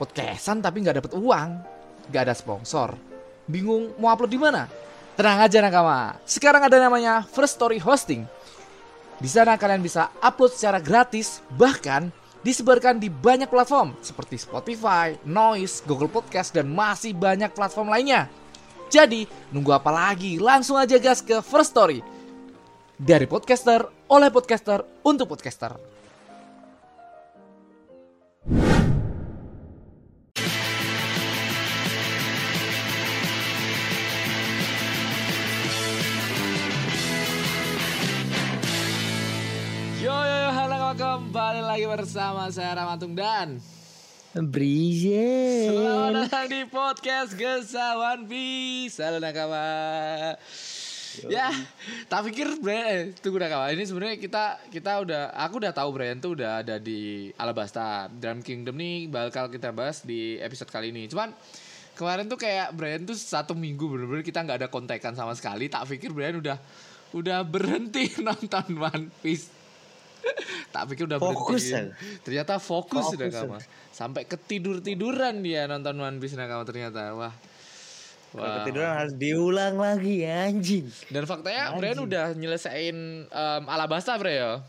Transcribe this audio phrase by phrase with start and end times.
[0.00, 1.60] podcastan tapi nggak dapet uang,
[2.08, 2.96] nggak ada sponsor.
[3.44, 4.64] Bingung mau upload di mana?
[5.20, 6.16] Tenang aja nakama.
[6.24, 8.24] Sekarang ada namanya First Story Hosting.
[9.20, 12.08] Di sana kalian bisa upload secara gratis, bahkan
[12.40, 18.32] disebarkan di banyak platform seperti Spotify, Noise, Google Podcast, dan masih banyak platform lainnya.
[18.88, 20.40] Jadi, nunggu apa lagi?
[20.40, 22.00] Langsung aja gas ke First Story.
[22.96, 25.89] Dari podcaster, oleh podcaster, untuk podcaster.
[40.90, 43.62] Kembali lagi bersama saya Ramatung dan
[44.34, 45.70] Brise.
[45.70, 50.34] Selamat datang di podcast Gesawan Bisa Halo nakama.
[51.30, 51.54] Ya,
[52.10, 53.70] tak pikir Brian, eh, tunggu nakama.
[53.70, 58.42] Ini sebenarnya kita kita udah, aku udah tahu Brian tuh udah ada di Alabasta Drum
[58.42, 61.06] Kingdom nih bakal kita bahas di episode kali ini.
[61.06, 61.30] Cuman
[61.94, 65.70] kemarin tuh kayak Brian tuh satu minggu bener-bener kita nggak ada kontekan sama sekali.
[65.70, 66.58] Tak pikir Brian udah
[67.14, 69.59] udah berhenti nonton One Piece
[70.74, 71.82] tak pikir udah Fokus berhenti ya?
[72.22, 73.28] ternyata fokus, Fokus ya.
[73.32, 73.58] kamu
[73.90, 77.34] sampai ketidur tiduran dia nonton One Piece kamu ternyata wah
[78.30, 78.62] Wah.
[78.62, 80.86] ketiduran harus diulang lagi anjing.
[81.10, 81.78] dan faktanya Anjing.
[81.82, 82.96] Brian udah nyelesain
[83.26, 84.62] um, Alabasta Bre ya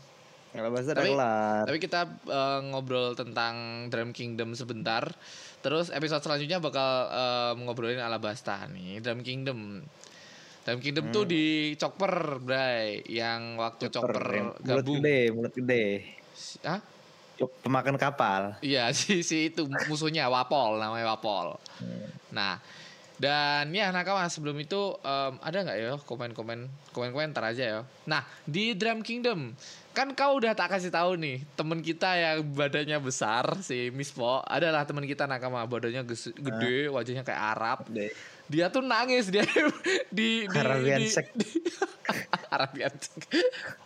[0.52, 1.62] Kalau bahasa Tapi- kelar.
[1.64, 5.06] tapi kita uh, ngobrol tentang Dream Kingdom sebentar
[5.62, 9.86] terus episode selanjutnya bakal um, ngobrolin Alabasta nih Dream Kingdom
[10.62, 15.84] Dream Kingdom tuh di Chopper Bray yang waktu Chopper, yang mulut gabung gede, mulut gede.
[16.62, 16.80] Hah?
[17.66, 18.54] Pemakan kapal.
[18.62, 21.58] Iya si si itu musuhnya Wapol namanya Wapol.
[22.30, 22.62] Nah
[23.22, 27.80] dan ya nakama sebelum itu em, ada nggak ya komen-komen komen-komentar aja ya.
[28.06, 29.54] Nah di Drum Kingdom
[29.92, 34.40] kan kau udah tak kasih tahu nih temen kita yang badannya besar si Miss Po
[34.40, 36.06] adalah temen kita nakama badannya
[36.38, 38.10] gede wajahnya kayak Arab Gede.
[38.50, 39.46] Dia tuh nangis dia
[40.16, 41.26] di di Arabian di, sek.
[41.34, 41.62] di-
[42.54, 43.22] Arabian sek.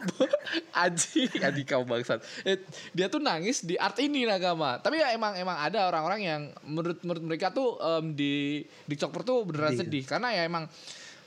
[0.84, 2.20] Aji, Aji kau bangsat.
[2.42, 2.60] Eh,
[2.92, 4.80] dia tuh nangis di art ini Nagama.
[4.80, 9.22] Tapi ya emang emang ada orang-orang yang menurut menurut mereka tuh em, di di Chopper
[9.22, 10.66] tuh beneran sedih karena ya emang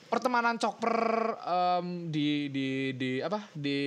[0.10, 0.98] pertemanan Chopper
[1.40, 3.80] em, di di di apa di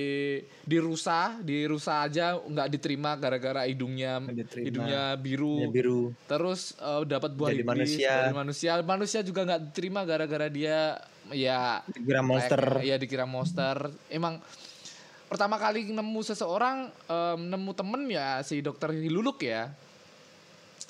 [0.57, 4.65] di rusa di rusa aja nggak diterima gara-gara hidungnya diterima.
[4.65, 6.01] hidungnya biru Ya, biru.
[6.25, 8.11] terus eh, dapat buah Jadi iblis manusia.
[8.17, 10.95] dari manusia manusia juga nggak diterima gara-gara dia
[11.29, 12.59] ya Dikira monster.
[12.59, 13.75] kayak- iya dikira monster
[14.07, 14.39] emang
[15.25, 19.75] pertama kali nemu seseorang em, nemu temen ya si dokter Hiluluk ya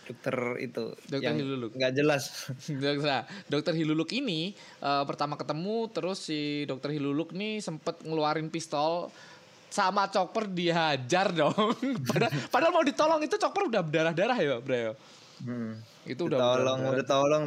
[0.04, 1.72] Dokter itu Dokter yang Hiluluk.
[1.76, 2.24] nggak jelas.
[3.04, 4.52] Nah, dokter Hiluluk ini
[4.84, 9.12] eh, pertama ketemu terus si dokter Hiluluk nih sempet ngeluarin pistol
[9.74, 11.74] sama Chopper dihajar dong.
[12.10, 14.94] padahal, padahal mau ditolong itu Chopper udah berdarah-darah ya, Bro.
[15.42, 15.82] Hmm.
[16.04, 17.44] Itu udah Tolong, mau ditolong,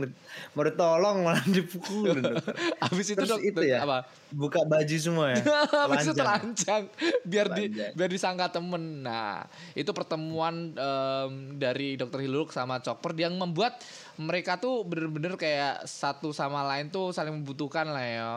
[0.56, 2.40] mau ditolong malah dokter.
[2.80, 3.84] Habis itu Terus dok, itu ya?
[3.84, 4.08] apa?
[4.32, 5.44] Buka baju semua ya.
[5.84, 6.82] Habis itu Telanjang.
[6.88, 9.04] telanjang biar di biar disangka temen.
[9.04, 9.44] Nah,
[9.76, 13.76] itu pertemuan em, dari Dokter Hiluluk sama Chopper yang membuat
[14.16, 18.32] mereka tuh bener-bener kayak satu sama lain tuh saling membutuhkan lah ya.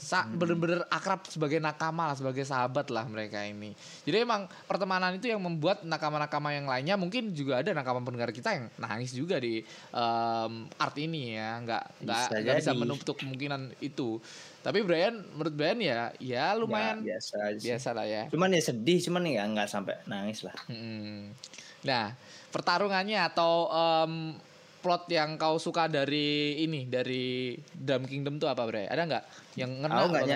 [0.00, 0.40] Sa Hmm.
[0.40, 3.76] bener-bener akrab sebagai nakama lah, sebagai sahabat lah mereka ini.
[4.08, 8.48] Jadi emang pertemanan itu yang membuat nakama-nakama yang lainnya mungkin juga ada nakama pendengar kita
[8.56, 9.60] yang nangis juga di
[9.92, 14.16] em, art ini ya, nggak nggak Bisa nggak bisa menutup kemungkinan itu.
[14.60, 17.64] Tapi Brian, menurut Brian ya, ya lumayan Ya, biasa aja.
[17.64, 18.22] biasa lah ya.
[18.32, 20.56] Cuman ya sedih, cuman ya nggak sampai nangis lah.
[20.64, 21.32] Mm.
[21.80, 22.12] Nah,
[22.48, 24.36] pertarungannya atau em,
[24.80, 28.88] plot yang kau suka dari ini dari Drum Kingdom tuh apa, Bre?
[28.88, 29.24] Ada nggak
[29.60, 29.94] yang ngena?
[30.00, 30.26] Aku nggak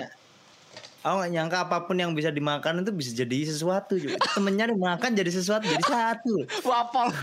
[1.05, 4.17] Aku nggak nyangka apa pun yang bisa dimakan itu bisa jadi sesuatu juga.
[4.33, 6.33] Temennya dimakan jadi sesuatu jadi satu.
[6.65, 7.13] Wapol.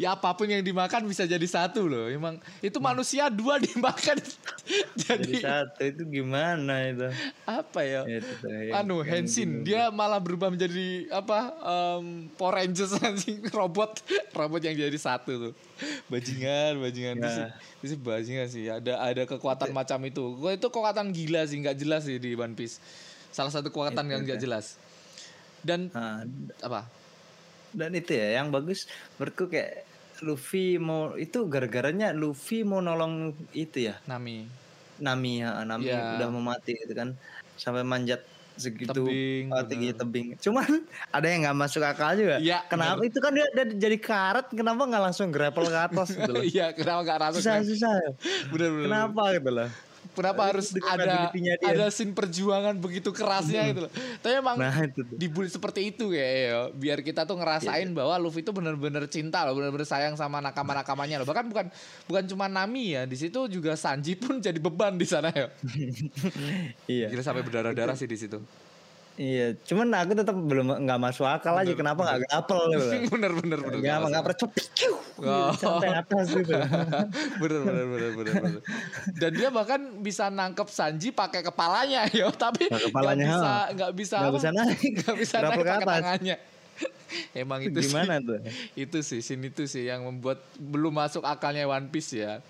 [0.00, 2.08] Ya apa pun yang dimakan bisa jadi satu loh.
[2.08, 4.16] Emang itu manusia dua dimakan
[4.96, 7.08] Jadi jadi satu itu gimana itu?
[7.44, 8.00] apa ya?
[8.08, 14.00] Itu tuh, yang- anu Henshin dia malah berubah menjadi apa em, Power Rangers anjing robot
[14.32, 15.52] robot yang jadi satu tuh
[16.08, 17.52] bajingan bajingan Ya.
[17.84, 18.64] Itu sih bajingan sih?
[18.72, 20.32] Ada ada kekuatan macam itu.
[20.40, 22.80] Gua itu kekuatan gila sih nggak jelas sih di One Piece.
[23.28, 24.44] Salah satu kekuatan Itu, yang nggak itu.
[24.48, 24.80] jelas.
[25.64, 26.24] Dan Nah,
[26.60, 26.88] apa?
[27.74, 28.86] dan itu ya yang bagus
[29.18, 29.82] menurutku kayak
[30.22, 33.98] Luffy mau itu gara-garanya Luffy mau nolong itu ya?
[34.06, 34.46] Nami.
[35.02, 36.14] Nami ya Nami Ya.
[36.16, 37.18] udah mau mati gitu kan.
[37.58, 38.22] Sampai manjat
[38.56, 39.04] segitu.
[39.04, 40.00] Tebing, oh, tinggi bener.
[40.00, 40.26] tebing.
[40.38, 40.68] Cuman
[41.16, 42.36] ada yang nggak masuk akal juga.
[42.40, 43.02] Iya, kenapa?
[43.04, 46.44] itu kan dia, dia jadi karet kenapa nggak langsung grapple ke atas gitu loh?
[46.54, 47.94] Iya kenapa nggak rasa susah susah.
[48.52, 48.84] Bener bener.
[48.86, 49.68] Kenapa gitu loh
[50.14, 51.28] kenapa harus ada
[51.60, 53.92] ada scene perjuangan begitu kerasnya gitu loh.
[54.22, 57.96] Tapi emang Nah, dibully seperti itu ya, ya biar kita tuh ngerasain Iya.
[57.98, 61.26] bahwa Luffy itu bener-bener cinta loh, bener-bener sayang sama nakama-nakamanya loh.
[61.26, 61.66] Bahkan bukan
[62.06, 65.50] bukan cuma Nami ya, di situ juga Sanji pun jadi beban di sana ya.
[66.86, 67.10] Iya.
[67.10, 68.38] Gila sampai berdarah-darah sih di situ.
[69.14, 72.86] Iya, cuman aku tetap belum nggak masuk akal aja kenapa nggak gapel gitu.
[73.14, 73.78] bener bener bener.
[73.78, 74.26] Ya, nggak
[74.74, 75.54] ciu, Oh.
[75.54, 76.50] sampai atas gitu.
[77.42, 78.60] bener bener bener bener bener.
[79.14, 84.16] Dan dia bahkan bisa nangkep Sanji pakai kepalanya yo, tapi nggak kepalanya, bisa nggak bisa
[84.18, 84.90] Nggak bisa naik.
[84.98, 86.36] nggak bisa naik pakai tangannya.
[87.30, 88.38] Emang itu Gimana sih, tuh?
[88.74, 92.42] itu sih scene itu sih yang membuat belum masuk akalnya One Piece ya.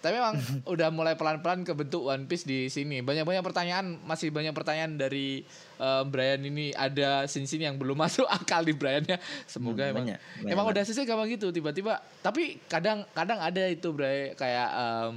[0.00, 0.34] Tapi memang
[0.72, 3.04] udah mulai pelan-pelan kebentuk One Piece di sini.
[3.04, 5.44] Banyak-banyak pertanyaan, masih banyak pertanyaan dari
[5.76, 9.20] eh, Brian ini ada scene-scene yang belum masuk akal di Briannya.
[9.44, 12.00] Semoga Hmm, emang banyak, banyak emang udah selesai gampang gitu tiba-tiba.
[12.24, 15.12] Tapi kadang kadang ada itu Bray kayak em,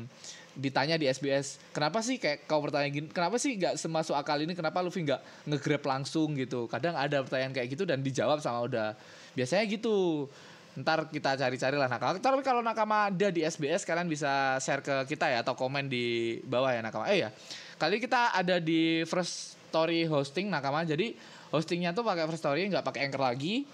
[0.53, 4.53] ditanya di SBS, kenapa sih kayak kau bertanya gini, kenapa sih nggak semasuk akal ini,
[4.53, 6.69] kenapa Luffy nggak nge-grab langsung gitu?
[6.69, 8.93] Kadang ada pertanyaan kayak gitu dan dijawab sama udah
[9.33, 10.29] biasanya gitu.
[10.73, 12.17] Ntar kita cari-cari lah nakama.
[12.17, 16.37] Tapi kalau nakama ada di SBS kalian bisa share ke kita ya atau komen di
[16.49, 17.05] bawah ya nakama.
[17.13, 17.29] Eh ya,
[17.77, 20.81] kali kita ada di First Story hosting nakama.
[20.81, 21.13] Jadi
[21.53, 23.69] hostingnya tuh pakai First Story nggak pakai Anchor lagi.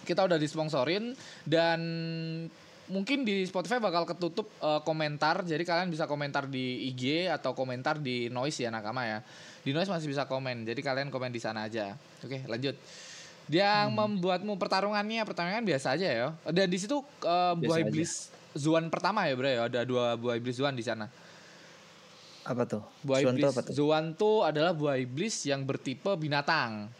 [0.00, 1.12] Kita udah disponsorin
[1.44, 1.80] dan
[2.88, 5.44] mungkin di Spotify bakal ketutup eh, komentar.
[5.44, 9.20] Jadi kalian bisa komentar di IG atau komentar di Noise ya nakama ya.
[9.60, 10.64] Di Noise masih bisa komen.
[10.64, 11.92] Jadi kalian komen di sana aja.
[12.24, 12.80] Oke, lanjut.
[13.48, 16.28] Yang membuatmu pertarungannya pertarungan biasa aja ya.
[16.50, 17.86] Dan di situ eh, buah aja.
[17.88, 19.60] iblis Zuan pertama ya, Bro ya.
[19.70, 21.06] Ada dua buah iblis Zuan di sana.
[22.44, 22.82] Apa tuh?
[23.06, 23.72] Buah tuh iblis apa tuh?
[23.72, 26.90] Zuan tuh adalah buah iblis yang bertipe binatang.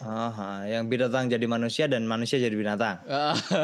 [0.00, 3.04] Aha, yang binatang jadi manusia dan manusia jadi binatang.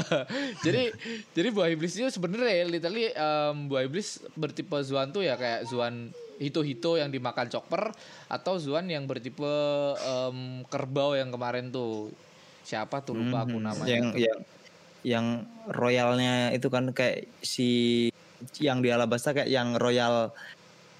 [0.66, 0.92] Jadi
[1.32, 6.12] jadi buah iblis itu sebenarnya literally em, buah iblis bertipe Zuan tuh ya kayak Zuan
[6.36, 7.88] hito-hito yang dimakan chopper
[8.28, 9.48] atau Zuan yang bertipe
[9.96, 12.12] em, kerbau yang kemarin tuh
[12.66, 14.38] siapa tuh lupa aku namanya yang yang
[15.06, 15.26] yang
[15.70, 18.10] royalnya itu kan kayak si
[18.58, 20.34] yang di Alabasta kayak yang royal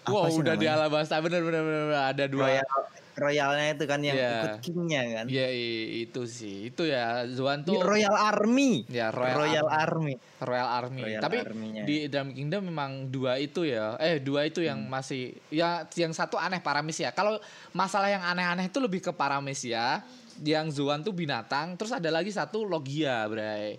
[0.07, 0.87] apa Wow, sih udah di namanya?
[0.87, 2.03] Alabasta bener bener bener, bener.
[2.07, 2.47] ada dua.
[2.47, 2.69] royal
[3.17, 4.31] royalnya itu kan yang Iya.
[4.39, 6.69] ikut kingnya kan Iya i- itu sih.
[6.69, 10.15] Itu ya Zuan tuh royal army ya Royal, royal Army.
[10.15, 11.03] army Royal Army.
[11.03, 11.37] Royal Tapi
[11.83, 13.97] di Drum Kingdom memang dua itu ya.
[13.99, 14.93] Eh dua itu yang Hmm.
[14.93, 17.11] masih ya yang satu aneh Paramis ya.
[17.11, 17.41] Kalau
[17.73, 20.05] masalah yang aneh-aneh itu lebih ke Paramis ya.
[20.45, 23.79] Yang Zuan tuh binatang, terus ada lagi satu Logia, Bray.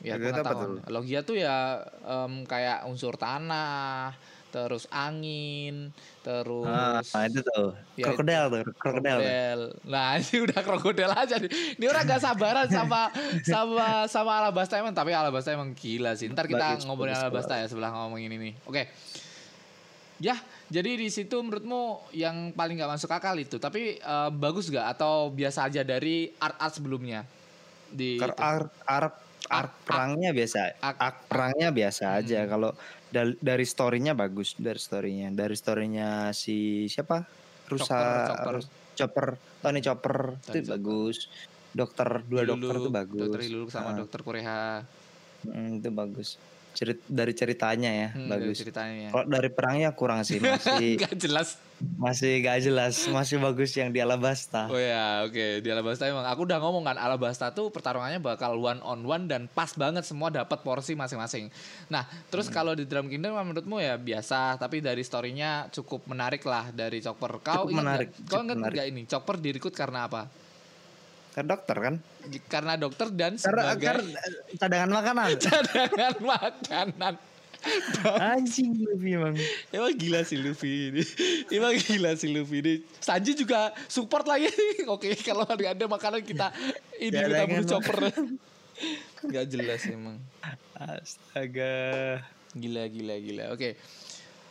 [0.00, 0.80] Ya, pengetahuan.
[0.88, 4.16] Logia tuh ya em, kayak unsur tanah,
[4.50, 5.94] terus angin,
[6.24, 9.76] terus ah itu tuh Ya, krokodil tuh krokodil.
[9.86, 11.50] Nah, ini udah krokodil aja nih.
[11.78, 13.12] Ini orang gak sabaran sama
[13.44, 16.32] sama sama Alabasta emang, tapi Alabasta emang gila sih.
[16.32, 18.56] Ntar kita ngobrolin Alabasta ya sebelah ngomongin ini.
[18.66, 18.90] Oke.
[20.20, 20.36] Ya,
[20.68, 23.56] jadi di situ menurutmu yang paling gak masuk akal itu.
[23.56, 27.24] Tapi eh, bagus gak atau biasa aja dari art-art sebelumnya?
[27.88, 28.28] Di itu?
[28.36, 29.14] Ark ark
[29.50, 32.50] ark perangnya biasa ark perangnya biasa aja Hmm.
[32.52, 32.70] kalau
[33.10, 37.26] dal- dari storynya bagus dari storynya dari storynya si siapa
[37.66, 38.54] Rusa Chopper, Chopper.
[38.94, 39.26] Chopper
[39.58, 40.76] Tony Chopper Tony itu Chopper.
[40.78, 41.16] bagus
[41.72, 44.58] dokter dua dokter itu bagus Dokter Iluluk sama Ah, Dokter Korea.
[45.42, 46.28] mm, itu bagus
[46.72, 49.08] Cerit dari ceritanya ya Hmm, dari bagus ceritanya.
[49.10, 51.58] kalau dari perangnya kurang sih masih Gak jelas.
[51.96, 55.58] masih gak jelas masih bagus yang di Alabasta Oh ya, oke.
[55.58, 59.48] Di Alabasta emang aku udah ngomong kan Alabasta tuh pertarungannya bakal one on one dan
[59.48, 61.48] pas banget semua dapat porsi masing-masing.
[61.86, 62.54] Nah, terus Hmm.
[62.54, 67.40] kalau di Drum Kingdom menurutmu ya biasa, tapi dari storynya cukup menarik lah dari Chopper.
[67.40, 68.08] Kau Cukup ingat menarik?
[68.24, 68.74] Kau ingat menarik.
[68.74, 69.02] nggak ini?
[69.06, 70.28] Chopper direkrut karena apa?
[71.30, 71.94] Kan dokter kan
[72.50, 74.20] Karena dokter dan karena sebagai karena
[74.58, 77.14] cadangan makanan cadangan makanan.
[78.16, 79.36] anjing Luffy emang
[79.68, 81.04] Emang gila sih Luffy ini.
[81.52, 82.74] Emang gila sih Luffy ini.
[83.04, 84.48] Sanji juga support lagi.
[84.94, 86.56] Oke, kalau ada ada makanan kita
[87.04, 87.68] ini kita makanan.
[87.68, 87.98] chopper.
[89.28, 90.16] Gak jelas emang.
[90.72, 92.24] astaga
[92.56, 93.44] Gila gila gila.
[93.52, 93.76] Oke.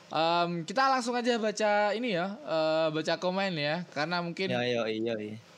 [0.09, 4.83] Em, kita langsung aja baca ini ya, eh, baca komen ya, karena mungkin Yo yo
[4.89, 5.13] yo.
[5.17, 5.48] yo.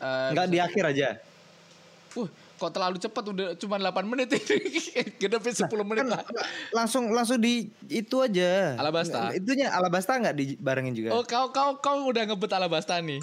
[0.00, 1.08] Eh, Enggak di akhir aja.
[2.16, 4.58] uh, kok terlalu cepat udah cuma 8 menit ini.
[5.20, 6.24] Genepin 10 menit Kan lah.
[6.72, 8.80] langsung langsung di itu aja.
[8.80, 9.36] Alabasta.
[9.36, 11.12] Itunya Alabasta enggak dibarengin juga?
[11.12, 13.20] Oh, kau kau kau udah ngebet Alabasta nih.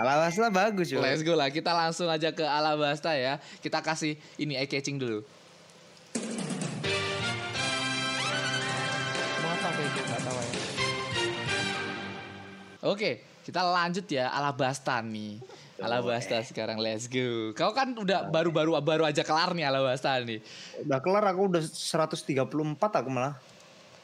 [0.00, 0.98] Alabasta bagus yo.
[1.04, 3.38] Let's go lah, kita langsung aja ke Alabasta ya.
[3.60, 5.22] Kita kasih ini eye catching dulu.
[9.72, 10.20] Kayak gitu ya.
[12.82, 13.10] Oke,
[13.46, 15.38] kita lanjut ya Alabasta nih.
[15.82, 17.50] Alabasta sekarang let's go.
[17.52, 20.38] Kau kan udah baru-baru baru aja kelar nih Alabasta nih.
[20.86, 23.34] Udah kelar aku udah 134 aku malah.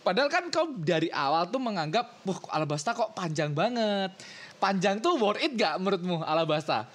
[0.02, 4.11] Padahal kan kau dari awal tuh menganggap, wah Alabasta kok panjang banget.
[4.58, 6.90] Panjang tuh worth it gak menurutmu Alabasta?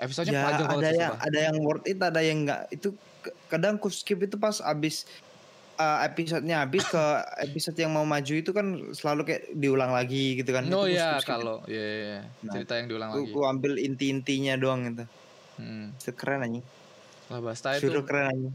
[0.00, 2.88] Episodenya ya panjang ada banget sih, yang ada yang worth it ada yang enggak itu
[3.46, 5.06] kadang ku skip itu pas abis
[5.82, 7.02] uh, episodenya habis ke
[7.40, 11.30] episode yang mau maju itu kan selalu kayak diulang lagi gitu kan Oh iya skip-skip.
[11.34, 11.56] kalau.
[12.40, 13.28] Nah, cerita yang diulang lagi.
[13.28, 15.04] ku ambil inti-intinya doang itu
[15.52, 15.92] Hmm.
[15.94, 16.64] itu keren anjing
[17.30, 17.88] Alabasta itu.
[17.88, 18.52] Suruh keren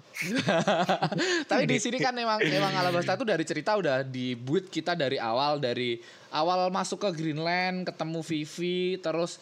[1.50, 5.62] Tapi di sini kan emang emang Alabasta itu dari cerita udah dibuat kita dari awal
[5.62, 5.98] dari
[6.36, 9.40] awal masuk ke Greenland ketemu Vivi terus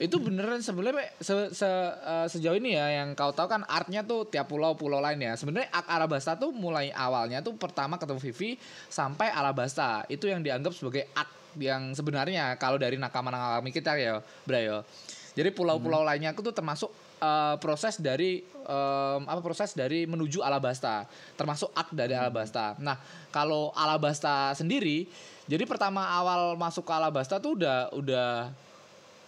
[0.00, 4.24] itu beneran sebenarnya se- se- eh, sejauh ini ya yang kau tahu kan artnya tuh
[4.24, 5.36] tiap pulau pulau lain ya.
[5.36, 8.56] Sebenarnya Alabasta tuh mulai awalnya tuh pertama ketemu Vivi
[8.88, 10.08] sampai Alabasta.
[10.08, 11.28] Itu yang dianggap sebagai ak
[11.60, 14.88] yang sebenarnya kalau dari nakama-nakama kita ya Brayo.
[15.36, 16.88] Jadi pulau-pulau lainnya aku tuh termasuk
[17.20, 22.78] eh, proses dari em, apa proses dari menuju Alabasta, termasuk ak dari Alabasta.
[22.78, 22.94] Nah,
[23.28, 25.10] kalau Alabasta sendiri,
[25.44, 28.30] jadi pertama awal masuk ke Alabasta tuh udah udah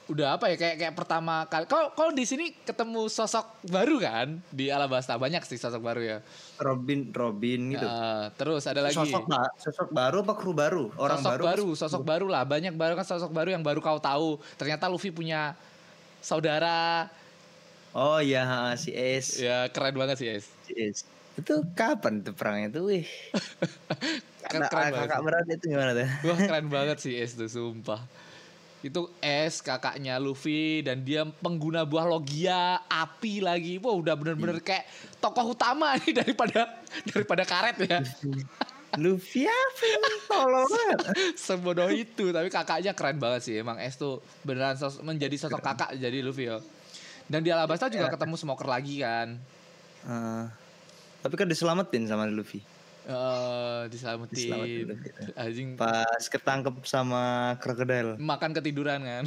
[0.03, 1.65] udah apa ya kayak kayak pertama kali.
[1.71, 6.19] Kau kau di sini ketemu sosok baru kan di Alabasta banyak sih sosok baru ya.
[6.59, 11.23] Robin Robin gitu Eh, terus ada lagi sosok ba- sosok baru apa kru baru orang
[11.23, 14.43] sosok baru, baru, sosok baru lah banyak baru kan sosok baru yang baru kau tahu.
[14.59, 15.55] Ternyata Luffy punya
[16.19, 17.07] saudara
[17.93, 20.47] oh iya si S ya keren banget sih Es.
[20.67, 20.75] si
[21.33, 22.93] itu kapan tuh perangnya tuh?
[22.93, 23.07] Wih.
[24.43, 25.09] Keren, keren banget.
[25.09, 26.09] kakak berat itu gimana tuh?
[26.29, 28.05] Wah keren banget sih Es tuh sumpah.
[28.83, 33.81] Itu Es kakaknya Luffy Dan dia pengguna buah logia Api lagi.
[33.81, 34.85] Wah udah bener-bener kayak
[35.25, 36.69] Tokoh utama nih daripada
[37.09, 38.05] Daripada karet ya.
[39.01, 39.89] Luffy apa
[40.29, 40.99] tolong banget.
[41.41, 43.55] Sebodoh itu Tapi kakaknya keren banget sih.
[43.57, 46.61] Emang Es tuh beneran sos- menjadi sosok kakak Jadi Luffy ya
[47.33, 49.41] Dan di Alabasta juga ketemu Smoker lagi kan?
[50.05, 50.45] Eh,
[51.25, 52.61] tapi kan diselamatin sama Luffy.
[53.09, 54.37] Eh diselamatin.
[54.37, 55.09] Diselamatin Luffy.
[55.33, 55.69] Anjing.
[55.81, 59.25] Pas ketangkep sama krokodil Makan ketiduran kan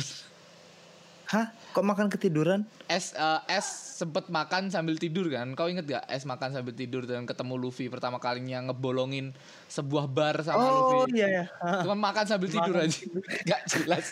[1.26, 3.66] hah kok makan ketiduran Es eh, Es
[3.98, 5.58] sempet makan sambil tidur kan?
[5.58, 9.34] Kau inget gak Es makan sambil tidur dan ketemu Luffy pertama kalinya ngebolongin
[9.66, 11.18] sebuah bar sama oh Luffy.
[11.18, 11.46] iya ya
[11.82, 12.86] Cuma makan sambil tidur Makan.
[12.86, 13.00] aja.
[13.50, 14.06] Gak jelas.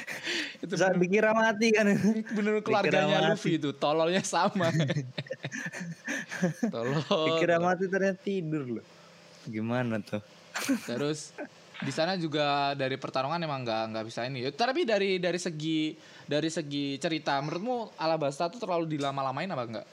[0.62, 1.86] itu Bisa bener, dikira mati kan
[2.36, 3.32] bener keluarganya.
[3.32, 3.72] Luffy itu.
[3.72, 4.68] Tololnya sama.
[6.72, 7.00] Tolol.
[7.32, 8.86] dikira mati ternyata tidur loh
[9.46, 10.22] gimana tuh
[10.86, 11.32] Terus
[11.82, 14.46] di sana juga dari pertarungan emang nggak nggak bisa ini.
[14.54, 19.86] Tapi dari dari segi dari segi cerita, menurutmu Alabasta tuh terlalu dilama-lamain apa enggak?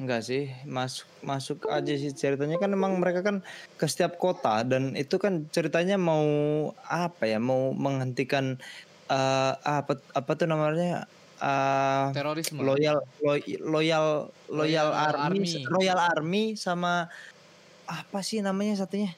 [0.00, 3.44] Enggak sih, masuk masuk aja sih ceritanya kan emang mereka kan
[3.76, 6.24] ke setiap kota dan itu kan ceritanya mau
[6.88, 8.56] apa ya, mau menghentikan
[9.12, 11.04] eh, apa apa tuh namanya
[11.36, 12.64] eh, Terorisme.
[12.64, 14.88] loyal loy- loyal loyal Loyal
[15.20, 15.68] army, Army.
[15.68, 17.12] royal army sama
[17.84, 19.12] apa sih namanya satunya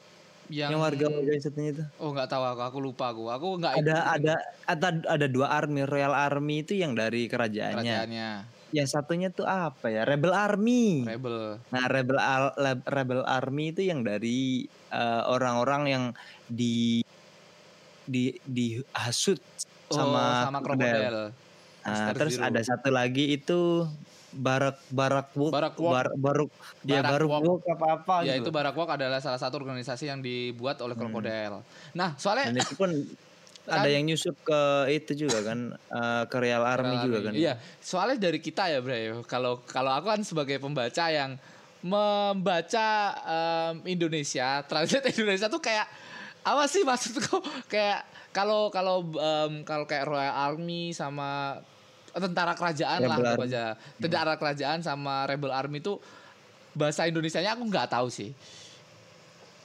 [0.53, 3.23] yang, yang, warga warga satunya itu Oh nggak tahu aku, aku lupa aku.
[3.33, 4.35] Aku nggak ada ada
[4.69, 8.29] ada ada dua army royal army itu yang dari kerajaannya kerajaannya
[8.73, 11.61] yang satunya tuh apa ya rebel army rebel.
[11.69, 16.03] Nah, rebel Al- rebel army itu yang dari eh, orang-orang yang
[16.49, 17.01] di
[18.05, 19.41] di dihasut
[19.93, 20.89] Oh, sama, sama krokodil.
[20.89, 21.17] krokodil.
[21.83, 22.47] Nah, Mister terus Zero.
[22.49, 23.85] ada satu lagi itu
[24.33, 25.91] barak barak Wok, Barak Wok.
[25.93, 26.49] bar, baruk
[26.83, 27.41] ya Barak Wok.
[27.45, 28.49] Wok apa apa Ya gitu.
[28.49, 31.05] itu Barakwok adalah salah satu organisasi yang dibuat oleh Hmm.
[31.09, 31.53] krokodil.
[31.93, 32.89] Nah Dan soalnya itu pun
[33.69, 34.61] ada yang nyusup ke
[34.91, 37.33] itu juga kan eh, ke Real Army juga kan.
[37.33, 39.23] Iya, soalnya dari kita ya, Bro.
[39.23, 41.39] Kalau kalau aku kan sebagai pembaca yang
[41.83, 42.87] membaca
[43.27, 45.87] em, Indonesia, translate Indonesia tuh kayak
[46.43, 47.39] apa sih maksudku?
[47.71, 48.03] Kayak
[48.35, 51.59] kalau kalau em, kalau kayak Royal Army sama
[52.13, 53.45] tentara kerajaan lah Rebel Army.
[53.49, 53.63] aja.
[53.97, 55.97] Tentara kerajaan sama Rebel Army itu
[56.73, 58.33] bahasa Indonesianya aku nggak tahu sih.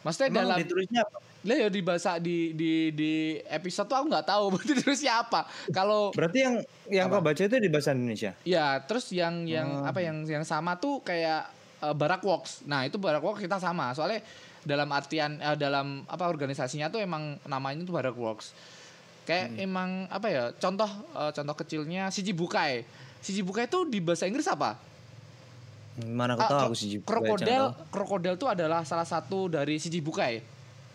[0.00, 1.19] Maksudnya Emang dalam ditulisnya apa?
[1.38, 3.12] lah ya di bahasa di di di
[3.47, 4.45] episode tuh aku nggak tahu
[4.83, 5.47] terusnya apa.
[5.71, 6.55] Kalau Berarti yang
[6.90, 8.35] yang kau baca itu di bahasa Indonesia.
[8.43, 9.87] Ya, terus yang yang Oh.
[9.87, 11.47] apa yang yang sama tuh kayak
[11.81, 12.67] uh, Barak Works.
[12.67, 13.95] Nah, itu Barak Works kita sama.
[13.95, 14.23] Soalnya
[14.67, 18.50] dalam artian eh, dalam apa organisasinya tuh emang namanya tuh Barak Works.
[19.28, 19.61] Kayak Hmm.
[19.61, 20.44] emang apa ya?
[20.56, 22.80] Contoh eh, contoh kecilnya Shichibukai.
[23.20, 24.80] Shichibukai itu di bahasa Inggris apa?
[26.00, 30.40] Mana aku Ah, tahu aku sih krokodil krokodil tuh adalah salah satu dari Shichibukai.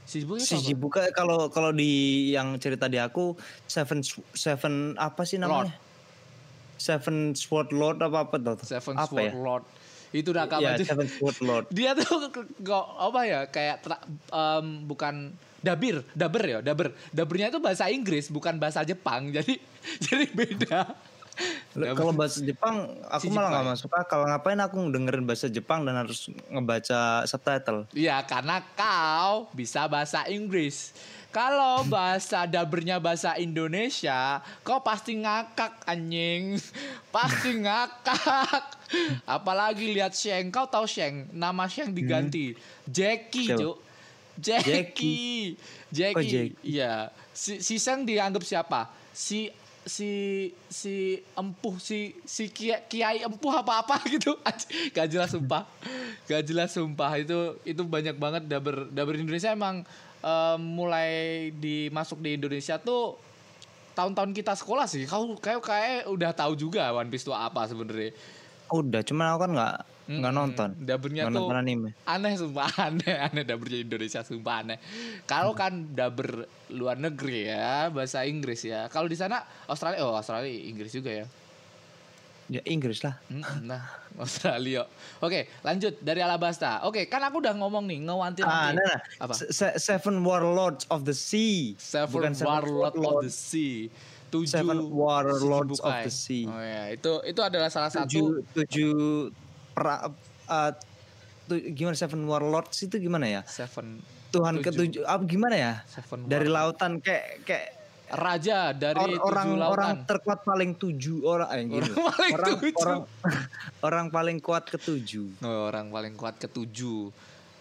[0.03, 0.65] Shichibukai itu Si apa?
[0.65, 1.91] Jibuka kalau kalau di
[2.31, 4.01] yang cerita di aku Seven
[4.33, 5.75] Seven apa sih namanya?
[6.75, 8.65] Seven Sword Lord apa apa tuh?
[8.65, 9.31] Seven apa Sword ya?
[9.37, 9.63] Lord.
[10.11, 11.65] Itu udah Ya, kapan Seven Sword Lord.
[11.75, 12.49] dia tuh ke-
[12.97, 13.85] apa ya kayak
[14.29, 15.31] em, bukan
[15.63, 19.55] dabir daber ya daber dabernya itu bahasa Inggris bukan bahasa Jepang jadi
[20.03, 20.81] jadi beda
[21.73, 24.21] Kalau bahasa Jepang aku Si malah nggak masuk akal.
[24.29, 27.89] Ngapain aku dengerin bahasa Jepang dan harus ngebaca subtitle?
[27.89, 30.93] Iya, karena kau bisa bahasa Inggris.
[31.33, 36.61] Kalau bahasa dabernya bahasa Indonesia, kau pasti ngakak anjing.
[37.13, 38.77] Pasti ngakak.
[39.25, 42.53] Apalagi lihat Sheng, kau tahu Sheng, nama Sheng diganti.
[42.85, 43.57] Jackie, Siapa?
[43.57, 43.92] Cuk.
[44.37, 45.55] Jackie.
[45.93, 46.17] Jackie.
[46.17, 46.55] Oh, Jackie.
[46.65, 47.13] Iya.
[47.33, 48.89] Si, si Sheng dianggap siapa?
[49.13, 49.49] Si
[49.83, 50.11] si
[50.71, 54.39] si empuh si si kiai, kiai empuh apa apa gitu
[54.95, 55.67] gak jelas sumpah
[56.23, 59.83] gak jelas sumpah itu itu banyak banget daber daber Indonesia emang
[60.23, 63.19] em, mulai dimasuk di Indonesia tuh
[63.93, 68.15] tahun-tahun kita sekolah sih kau kayak kayak udah tahu juga One Piece itu apa sebenarnya
[68.69, 70.35] Udah, cuman aku kan nggak nggak Mm-mm.
[70.35, 70.69] nonton.
[70.77, 71.89] Dabernya Nggak tuh nonton anime.
[72.03, 74.77] aneh sumpah aneh aneh dabernya Indonesia sumpah aneh.
[75.23, 78.87] Kalau kan daber luar negeri ya bahasa Inggris ya.
[78.87, 81.25] Kalau di sana Australia oh Australia Inggris juga ya.
[82.51, 83.15] Ya Inggris lah.
[83.27, 83.83] Mm, Nah
[84.19, 84.83] Australia.
[85.17, 86.83] Oke lanjut dari Alabasta.
[86.83, 88.97] Oke kan aku udah ngomong nih ngewanti Ah, nah, nah.
[89.21, 89.33] Apa?
[89.33, 91.79] Se- se- Seven Warlords of the Sea.
[91.79, 93.31] Seven Bukan Warlord of the Warlords.
[93.31, 93.87] Sea.
[94.33, 96.43] Tujuh Seven Warlords of the Sea.
[96.43, 98.93] Oh ya itu itu adalah salah satu tujuh tujuh
[99.71, 100.09] pra,
[100.43, 100.71] uh,
[101.45, 103.41] tu- gimana Seven Warlords itu gimana ya?
[103.45, 104.65] Seven Tuhan Tujuh.
[104.65, 105.73] ketujuh apa gimana ya?
[105.85, 106.73] Seven Dari Warlord.
[106.73, 107.69] lautan kayak kayak
[108.11, 109.69] raja dari or- tujuh orang lautan.
[109.71, 111.93] orang terkuat paling tujuh orang eh, gitu.
[111.93, 112.73] Orang paling orang, tujuh.
[112.75, 112.99] orang
[113.87, 117.01] orang paling kuat ketujuh Oh, orang paling kuat ketujuh.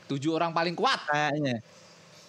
[0.04, 1.00] Tujuh orang paling kuat.
[1.06, 1.60] kayaknya.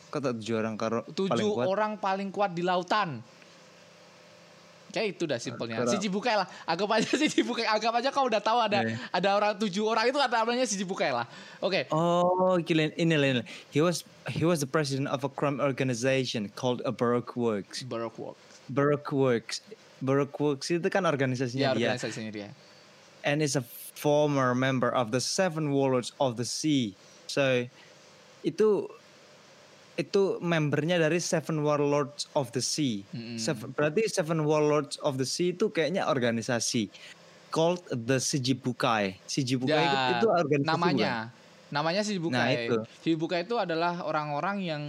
[0.07, 1.65] Kok tak tujuh orang karo paling Tujuh kuat?
[1.65, 3.23] orang paling kuat di lautan.
[4.93, 5.81] Kayak itu dah simpelnya.
[5.89, 6.45] Si Cibukai lah.
[6.69, 7.65] Anggap aja si Cibukai.
[7.65, 9.01] Anggap aja kau udah tahu ada Iya.
[9.09, 11.25] ada orang tujuh orang itu ada namanya si Cibukai lah.
[11.59, 11.89] Oke.
[11.89, 13.41] Oh, gila ini lah.
[13.73, 17.81] He was he was the president of a crime organization called a Baroque Works.
[17.81, 18.37] Baroque Work.
[18.69, 19.65] Baroque Works.
[19.97, 21.89] Baroque Works itu kan organisasinya Ya dia.
[21.97, 22.49] organisasinya dia.
[23.25, 23.63] and is a
[23.95, 26.93] former member of the Seven Warlords of the Sea.
[27.25, 27.65] So
[28.43, 28.91] itu
[29.93, 33.05] itu membernya dari Seven Warlords of the Sea.
[33.13, 33.37] Mm-mm.
[33.37, 36.89] Seven- berarti Seven Warlords of the Sea itu kayaknya organisasi
[37.53, 39.21] called the Shichibukai.
[39.29, 41.13] Shichibukai Ya, itu, itu organisasi namanya.
[41.69, 42.81] Namanya si Nah, itu.
[43.05, 44.83] Si Cibukai itu adalah orang-orang yang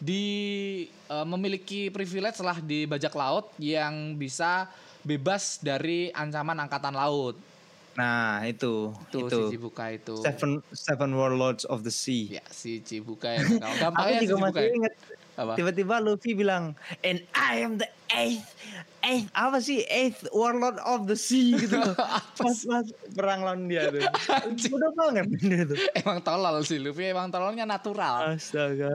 [0.00, 0.24] di
[0.88, 4.68] eh, memiliki privilege setelah di bajak laut yang bisa
[5.00, 7.36] bebas dari ancaman angkatan laut.
[8.00, 10.16] Nah itu Itu, itu si Cibukai itu.
[10.24, 12.40] Seven Seven Warlords of the Sea.
[12.40, 13.36] Ya si Cibukai.
[13.44, 14.94] Kalau Aku Gampangnya si juga masih ingat
[15.40, 15.56] Apa?
[15.56, 18.52] Tiba-tiba Luffy bilang, and I am the eighth,
[19.00, 21.80] eighth apa sih eighth warlord of the sea gitu
[22.40, 22.86] pas, pas
[23.16, 24.04] perang lawan dia tuh.
[24.68, 25.80] Udah banget dia tuh.
[25.96, 28.36] Emang tolol sih Luffy emang tololnya natural.
[28.36, 28.92] Astaga.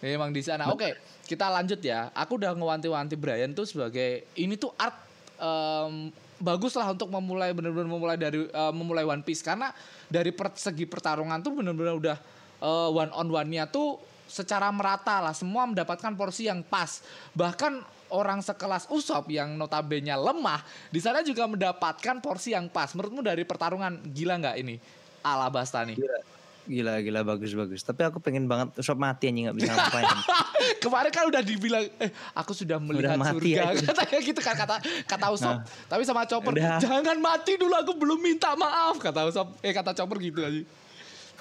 [0.00, 0.72] Emang di sana.
[0.72, 0.96] Oke,
[1.28, 2.08] kita lanjut ya.
[2.16, 4.96] Aku udah ngewanti-wanti Brian tuh sebagai ini tuh art
[5.36, 6.08] em,
[6.44, 9.72] bagus lah untuk memulai bener-bener memulai dari eh, memulai One Piece karena
[10.12, 12.16] dari per- segi pertarungan tuh bener-bener udah
[12.60, 13.96] eh, one on one-nya tuh
[14.28, 17.00] secara merata lah semua mendapatkan porsi yang pas.
[17.32, 17.80] Bahkan
[18.12, 20.60] orang sekelas Usop yang notabene lemah
[20.92, 22.92] di sana juga mendapatkan porsi yang pas.
[22.92, 24.76] Menurutmu dari pertarungan gila nggak ini?
[25.24, 25.96] Alabasta nih.
[25.96, 26.33] Gila.
[26.64, 27.84] Gila gila bagus bagus.
[27.84, 30.08] Tapi aku pengen banget Usop mati anjing nggak bisa ngapain.
[30.84, 33.84] Kemarin kan udah dibilang eh aku sudah melihat mati surga aja.
[33.92, 35.56] katanya gitu kan kata kata Usop.
[35.86, 36.80] Tapi sama Chopper Udah.
[36.80, 39.60] jangan mati dulu aku belum minta maaf kata Usop.
[39.60, 40.62] Eh kata Chopper gitu aja.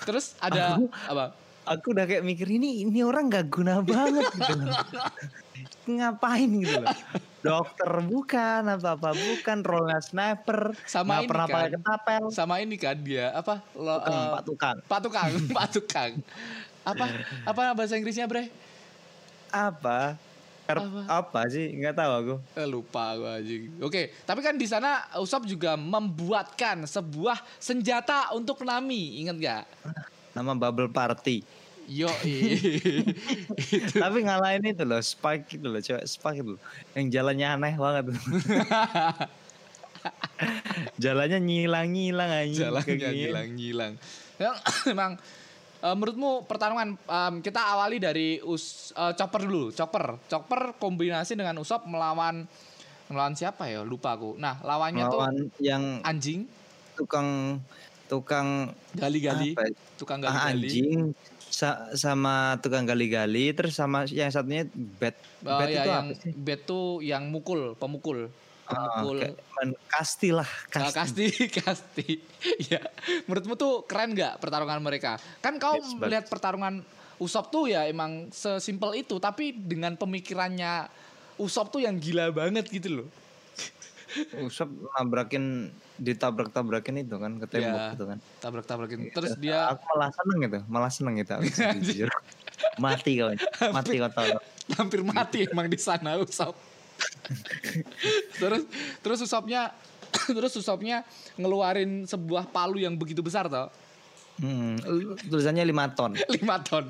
[0.04, 1.40] Terus ada Aku- apa?
[1.64, 4.76] aku udah kayak mikir ini ini orang gak guna banget gitu loh.
[5.88, 6.92] Ngapain gitu loh.
[7.44, 11.54] Dokter bukan apa-apa bukan role sniper Sama nggak ini pernah kan.
[11.54, 13.60] pakai ketapel Sama ini kan dia apa?
[13.74, 16.12] Lo, tukang, eh, pak tukang Pak tukang, Pak tukang.
[16.84, 17.06] Apa?
[17.44, 18.48] Apa bahasa Inggrisnya, Bre?
[19.48, 20.18] apa
[20.64, 21.40] Karp- apa?
[21.46, 23.54] sih nggak tahu aku Eh, lupa gue aja.
[23.80, 29.64] Oke, tapi kan di sana Usop juga membuatkan sebuah senjata untuk Nami, ingat gak?
[30.34, 31.44] nama bubble party
[31.84, 32.08] Yo,
[34.04, 36.62] tapi ngalahin itu loh spike itu loh cewek spike itu loh.
[36.96, 38.04] yang jalannya aneh banget
[41.04, 43.94] jalannya nyilang-nyilang aja jalannya ngilang-ngilang.
[44.94, 45.20] Emang
[45.84, 49.72] eh, menurutmu pertarungan em, kita awali dari us, eh, Chopper dulu.
[49.76, 52.48] Chopper, Chopper kombinasi dengan Usop melawan
[53.12, 53.84] melawan siapa ya?
[53.84, 54.40] Lupa aku.
[54.40, 56.48] Nah, lawannya lawan tuh yang anjing,
[56.96, 57.60] tukang
[58.06, 59.68] tukang gali-gali, ya?
[59.96, 60.68] tukang ah, gali-gali.
[60.68, 61.00] anjing
[61.48, 64.68] sa- sama tukang gali-gali terus sama yang satunya
[65.00, 68.32] bat Oh, bat ya, itu yang apa sih bet tuh yang mukul, pemukul.
[68.64, 69.20] Ah, Pemukul.
[69.20, 70.96] kayak main kasti lah Ah, kasti.
[70.96, 71.26] kasti,
[71.60, 72.10] kasti.
[72.64, 72.80] ya,
[73.28, 75.20] menurutmu tuh keren nggak pertarungan mereka?
[75.44, 76.80] Kan kau melihat pertarungan
[77.20, 80.88] Usop tuh ya emang sesimpel itu, tapi dengan pemikirannya
[81.36, 83.08] Usop tuh yang gila banget gitu loh.
[84.40, 87.94] Usop nabrakin ditabrak-tabrakin itu kan ke tembok Iya.
[87.94, 88.18] gitu kan.
[88.40, 89.00] tabrak-tabrakin.
[89.12, 91.32] Terus dia Aku malah seneng gitu, malah seneng gitu.
[91.34, 91.46] aku
[91.82, 92.10] jujur.
[92.78, 93.30] mati kau,
[93.76, 94.34] mati kau tahu.
[94.74, 96.56] hampir mati emang di sana Usop.
[98.42, 98.64] terus
[99.02, 99.70] terus Usopnya
[100.38, 101.04] terus Usopnya
[101.36, 103.70] ngeluarin sebuah palu yang begitu besar toh.
[104.42, 104.82] Hmm,
[105.30, 106.12] tulisannya 5 ton.
[106.42, 106.86] 5 ton.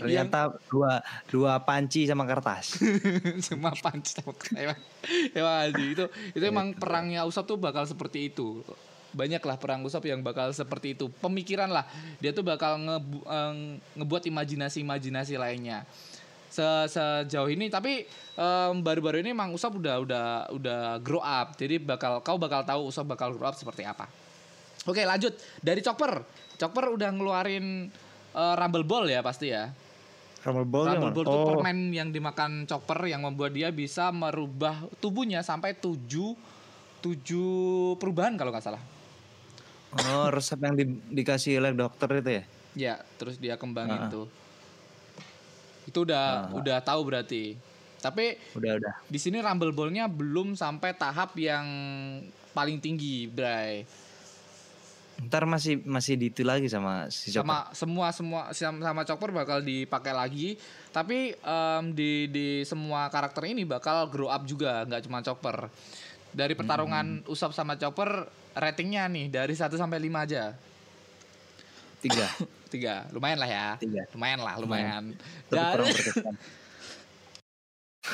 [0.00, 2.76] Ternyata dua dua panci sama kertas.
[3.48, 4.78] Cuma panci sama emang,
[5.32, 6.04] emang Haji, itu
[6.36, 8.60] itu emang perangnya Usop tuh bakal seperti itu.
[9.12, 11.08] Banyak lah perang Usop yang bakal seperti itu.
[11.08, 11.88] Pemikiran lah
[12.20, 13.54] dia tuh bakal ngebu- eh,
[13.96, 15.88] ngebuat imajinasi-imajinasi lainnya.
[16.48, 18.08] Se- sejauh ini tapi
[18.80, 21.56] baru-baru ini emang Usop udah udah udah grow up.
[21.56, 24.08] Jadi bakal kau bakal tahu Usop bakal grow up seperti apa.
[24.88, 26.24] Oke, lanjut dari Chopper.
[26.56, 27.86] Chopper udah ngeluarin
[28.38, 29.74] eh, Rumble Ball ya pasti ya.
[30.38, 34.86] Rumble ball Rumble Ball itu oh, permen yang dimakan chopper yang membuat dia bisa merubah
[35.02, 36.38] tubuhnya sampai tujuh
[36.98, 37.50] tujuh
[37.98, 38.82] perubahan kalau nggak salah.
[39.88, 42.44] oh, resep yang di- dikasih oleh dokter itu ya?
[42.76, 44.06] Ya, terus dia kembangin Ah.
[44.06, 44.26] tuh.
[45.84, 47.56] Itu udah udah tahu berarti.
[47.98, 48.94] Tapi Udah udah.
[49.10, 51.66] di sini Rumble Ball-nya belum sampai tahap yang
[52.54, 53.82] paling tinggi, Bray.
[55.18, 57.42] Ntar masih masih di itu lagi sama si Chopper.
[57.42, 60.54] sama semua semua sama, sama chopper bakal dipakai lagi.
[60.94, 65.66] Tapi em, di di semua karakter ini bakal grow up juga nggak cuma chopper.
[66.30, 70.54] Dari pertarungan Usop sama chopper ratingnya nih dari 1 sampai 5 aja.
[71.98, 72.26] Tiga.
[72.72, 72.94] tiga.
[73.10, 73.66] Lumayan lah ya.
[73.82, 74.06] Tiga.
[74.14, 75.02] lumayan lah lumayan.
[75.50, 76.02] kurang dari,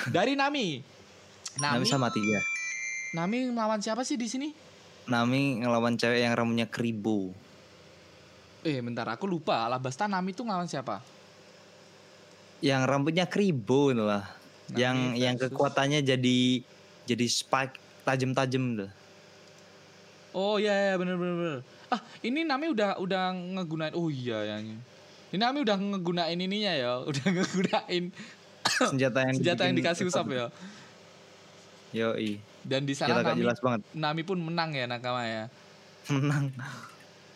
[0.16, 0.80] dari Nami.
[1.60, 1.86] Nami Nami.
[1.86, 2.40] sama tiga.
[3.12, 4.73] Nami melawan siapa sih di sini
[5.04, 7.32] Nami ngelawan cewek yang rambutnya keribu.
[8.64, 11.04] eh bentar aku lupa Alabasta Nami tuh ngelawan siapa
[12.64, 14.24] Yang rambutnya keribu itu lah.
[14.72, 16.38] Nami yang yang versus- kekuatannya jadi
[17.04, 17.76] jadi spike
[18.08, 18.90] tajam-tajam tuh.
[20.32, 21.60] Oh iya iya bener bener bener.
[21.92, 23.92] Ah ini Nami udah udah ngegunain.
[23.92, 24.80] Oh iya yang ini.
[25.36, 28.04] Ini Nami udah ngegunain ininya ya, udah ngegunain
[28.64, 30.48] Senjata yang senjata yang dikasih Usop ya.
[31.92, 32.40] Yoi.
[32.64, 33.80] Dan di sana Nami, jelas banget.
[33.92, 35.44] Nami pun menang ya nakama ya.
[36.10, 36.50] Menang.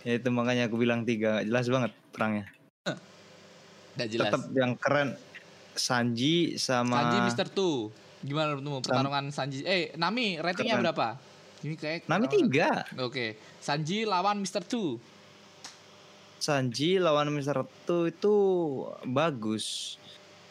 [0.07, 2.47] Ya itu makanya aku bilang tiga gak jelas banget perangnya.
[3.99, 4.31] Gak jelas.
[4.31, 5.19] Tetap yang keren
[5.75, 7.91] Sanji sama Sanji Mister Two.
[8.23, 9.67] Gimana menurutmu pertarungan Sanji?
[9.67, 10.87] Eh Nami ratingnya Keren.
[10.87, 11.09] berapa?
[11.67, 12.87] Ini kayak Nami tiga.
[13.03, 15.03] Oke, Sanji lawan Mister Two.
[16.39, 17.67] Sanji lawan Mr.
[17.83, 18.37] Tu itu
[19.03, 19.99] bagus.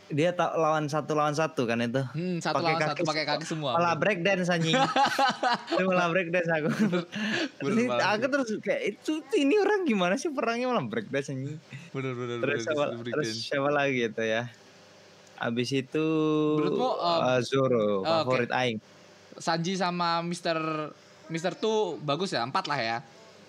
[0.08, 2.00] Dia tak lawan satu lawan satu kan itu.
[2.16, 3.76] Hmm, satu Pakai lawan kaki satu pakai kaki semua.
[3.76, 4.72] Malah break dance anjing.
[5.76, 6.70] Itu malah break dance aku.
[7.60, 11.60] Bener Ini aku terus kayak itu ini orang gimana sih perangnya malah break dance anjing.
[11.92, 14.44] Bener bener Terus bener, siapa, di situ terus siapa lagi itu ya?
[15.38, 16.08] Abis itu
[16.58, 18.34] Menurutmu, um, uh, Zoro oh, oke.
[18.34, 18.82] favorit aing
[19.38, 20.58] Sanji sama Mister
[21.30, 22.98] Mister Two bagus ya empat lah ya.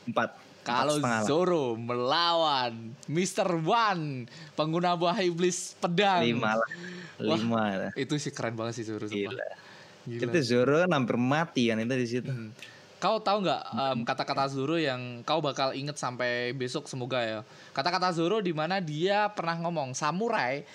[0.05, 0.47] empat.
[0.68, 0.94] Kalau.
[1.24, 3.48] Zoro melawan Mr.
[3.64, 6.20] One pengguna buah iblis pedang.
[6.20, 6.68] lima lah.
[7.24, 7.38] Wah.
[7.40, 7.90] Lima lah.
[7.96, 9.09] Itu sih keren banget sih Zoro.
[9.09, 9.33] sumpah.
[9.33, 9.48] Gila.
[10.04, 10.22] Gila.
[10.28, 12.31] Itu Zoro kan hampir mati kan itu di situ.
[12.31, 12.52] Hmm.
[12.98, 17.40] Kau tahu nggak em, kata-kata Zoro yang kau bakal inget sampai besok semoga ya.
[17.70, 20.66] Kata-kata Zoro di mana dia pernah ngomong samurai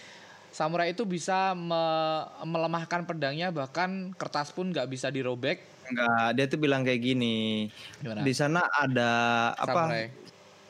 [0.53, 5.65] samurai itu bisa me- melemahkan pedangnya bahkan kertas pun nggak bisa dirobek.
[5.93, 7.69] Enggak, dia tuh bilang kayak gini.
[8.01, 8.25] Gimana?
[8.25, 9.11] Di sana ada
[9.53, 9.73] apa?
[9.85, 10.05] Samurai.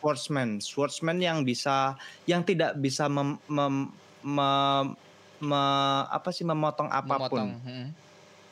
[0.04, 1.96] Swordsman, swordsman yang bisa
[2.28, 3.88] yang tidak bisa mem, mem-
[4.20, 5.00] mem-
[5.40, 7.50] me- apa sih memotong apa pun, Memotong.
[7.64, 7.88] Hmm.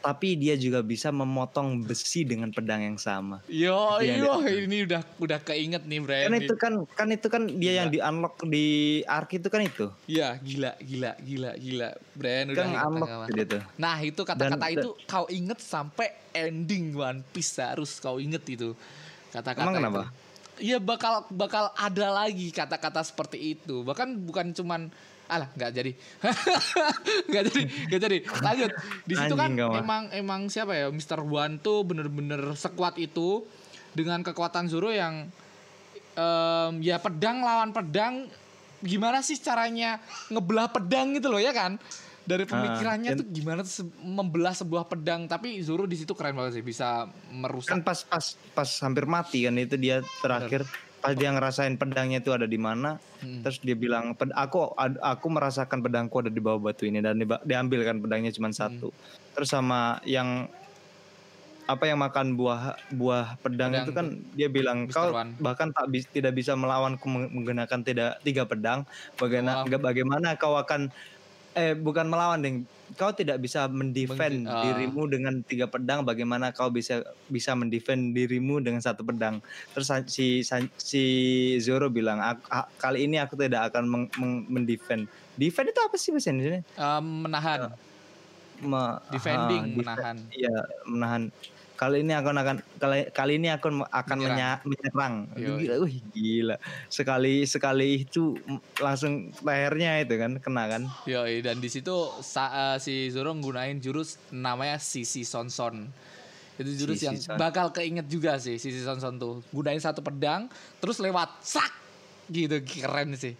[0.01, 3.39] Tapi dia juga bisa memotong besi dengan pedang yang sama.
[3.45, 6.27] Yo, yo, ini udah udah keinget nih, Brian.
[6.27, 9.87] Kan itu kan kan itu kan dia yang di unlock di arc itu kan itu.
[10.09, 11.89] Iya, gila, gila, gila, gila.
[12.17, 13.61] Brian udah Kan inget unlock tuh.
[13.77, 18.73] Nah, itu kata-kata itu kau inget sampai ending One Piece harus kau inget itu.
[19.31, 20.03] Kata-kata Emang kenapa?
[20.61, 23.81] Iya bakal bakal ada lagi kata-kata seperti itu.
[23.81, 24.93] Bahkan bukan cuman
[25.32, 25.91] alah nggak jadi.
[27.32, 28.17] nggak jadi, nggak jadi.
[28.44, 28.72] Lanjut.
[29.08, 30.91] Di situ kan emang emang siapa ya?
[30.91, 31.24] Mr.
[31.24, 33.48] One tuh bener-bener sekuat itu
[33.96, 35.32] dengan kekuatan Zoro yang
[36.15, 38.28] em, ya pedang lawan pedang
[38.82, 41.78] gimana sih caranya ngebelah pedang gitu loh ya kan
[42.22, 46.62] dari pemikirannya dan- tuh gimana tuh membelah sebuah pedang tapi Zoro di situ keren banget
[46.62, 50.65] sih bisa merusak Kan pas pas pas hampir mati kan itu dia terakhir
[51.01, 53.41] pas dia ngerasain pedangnya itu ada di mana Hmm.
[53.41, 57.41] terus dia bilang "Ped- aku aku merasakan pedangku ada di bawah batu ini dan diba-
[57.41, 58.89] diambil kan pedangnya cuma satu.
[59.33, 60.45] Terus sama yang
[61.63, 63.83] apa yang makan buah buah pedang, Pedang.
[63.85, 68.17] itu kan dia bilang kau Wan." bahkan tak bis- tidak bisa melawanku meng- menggunakan tidak
[68.21, 68.83] tiga pedang.
[69.15, 70.89] Bagaimana nggak bagaimana kau akan
[71.53, 72.57] eh bukan melawan ding.
[72.91, 74.63] Kau tidak bisa mendefend Mengdi- ah.
[74.67, 76.03] dirimu dengan tiga pedang.
[76.03, 79.39] Bagaimana kau bisa bisa mendefend dirimu dengan satu pedang?
[79.71, 80.43] Terus si
[80.77, 81.03] si
[81.57, 85.07] Zoro bilang, "Ak- ah, kali ini aku tidak akan meng, meng- mendefend.
[85.33, 86.61] Defend itu apa sih bahasa Indonesia?
[86.75, 87.59] Em, menahan,
[88.61, 90.15] Me- defending, defen- menahan.
[90.29, 91.23] Iya, menahan.
[91.82, 94.62] Kali ini aku akan kali, kali ini aku akan Menyerang.
[94.70, 95.13] menyerang.
[95.34, 96.56] Gila, wih, gila.
[96.86, 98.38] Sekali sekali itu
[98.78, 100.86] langsung lehernya itu kan kena kan.
[101.10, 101.89] Yoi, dan di situ
[102.22, 105.89] eh, si Zoro nggunain jurus namanya Sisi Sonson.
[106.62, 107.41] Itu jurus Sisi yang Son.
[107.41, 109.41] bakal keinget juga sih Sisi Sonson tuh.
[109.50, 111.74] Gunain satu pedang terus lewat sak
[112.30, 113.34] gitu keren sih.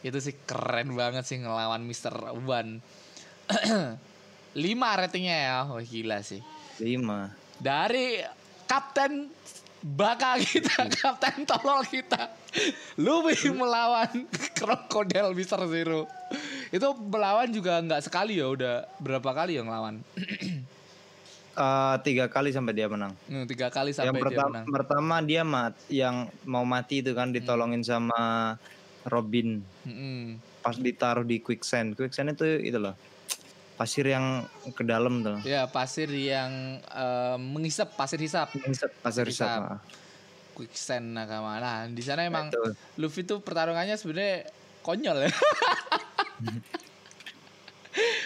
[0.00, 2.40] Itu sih keren banget sih ngelawan Mr.
[2.40, 2.80] One.
[4.56, 5.56] 5 ratingnya ya.
[5.68, 6.40] Wah gila sih.
[6.80, 7.41] Lima.
[7.62, 8.18] Dari
[8.66, 9.30] Kapten
[9.82, 12.30] Baka kita, Kapten Tolol kita.
[12.98, 14.26] Luffy melawan
[14.58, 15.66] Krokodil Mr.
[15.70, 16.06] Zero.
[16.70, 20.02] Itu melawan juga nggak sekali ya, udah berapa kali yang ngelawan?
[21.52, 23.12] Eh, tiga kali sampai dia menang.
[23.28, 24.64] Hmm, tiga kali yang sampai dia pertama, menang.
[24.72, 28.56] pertama dia mat, yang mau mati itu kan ditolongin sama
[29.04, 30.40] Robin Mm-mm.
[30.64, 31.92] pas ditaruh di quicksand.
[31.92, 32.96] Quicksand itu itu loh
[33.74, 35.38] pasir yang ke dalam tuh.
[35.42, 38.52] Ya pasir yang eh, menghisap pasir hisap,
[38.98, 39.48] Pasir Hisap.
[39.48, 39.76] sama.
[40.52, 41.56] quicksand nakama.
[41.56, 42.76] Nah di sana emang Betul.
[42.96, 44.44] Luffy tuh pertarungannya sebenarnya
[44.80, 45.30] konyol ya.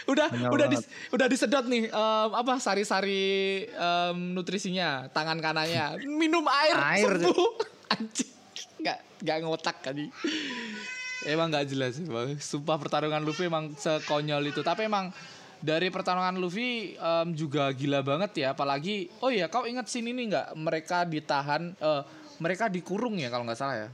[0.06, 0.78] udah Konyol udah banget.
[0.80, 3.26] dis- udah disedot nih em, apa sari-sari
[3.66, 7.18] em, nutrisinya tangan kanannya minum air, Air.
[7.18, 7.50] sembuh
[7.92, 8.30] anjing
[8.78, 10.06] nggak nggak ngotak kali
[11.26, 15.10] emang nggak jelas sih bang sumpah pertarungan Luffy emang sekonyol itu tapi emang
[15.66, 18.54] dari pertarungan Luffy em, juga gila banget ya.
[18.54, 20.46] Apalagi oh iya kau ingat sini nih nggak?
[20.54, 22.02] Mereka ditahan eh,
[22.38, 23.88] mereka dikurung ya kalau nggak salah ya?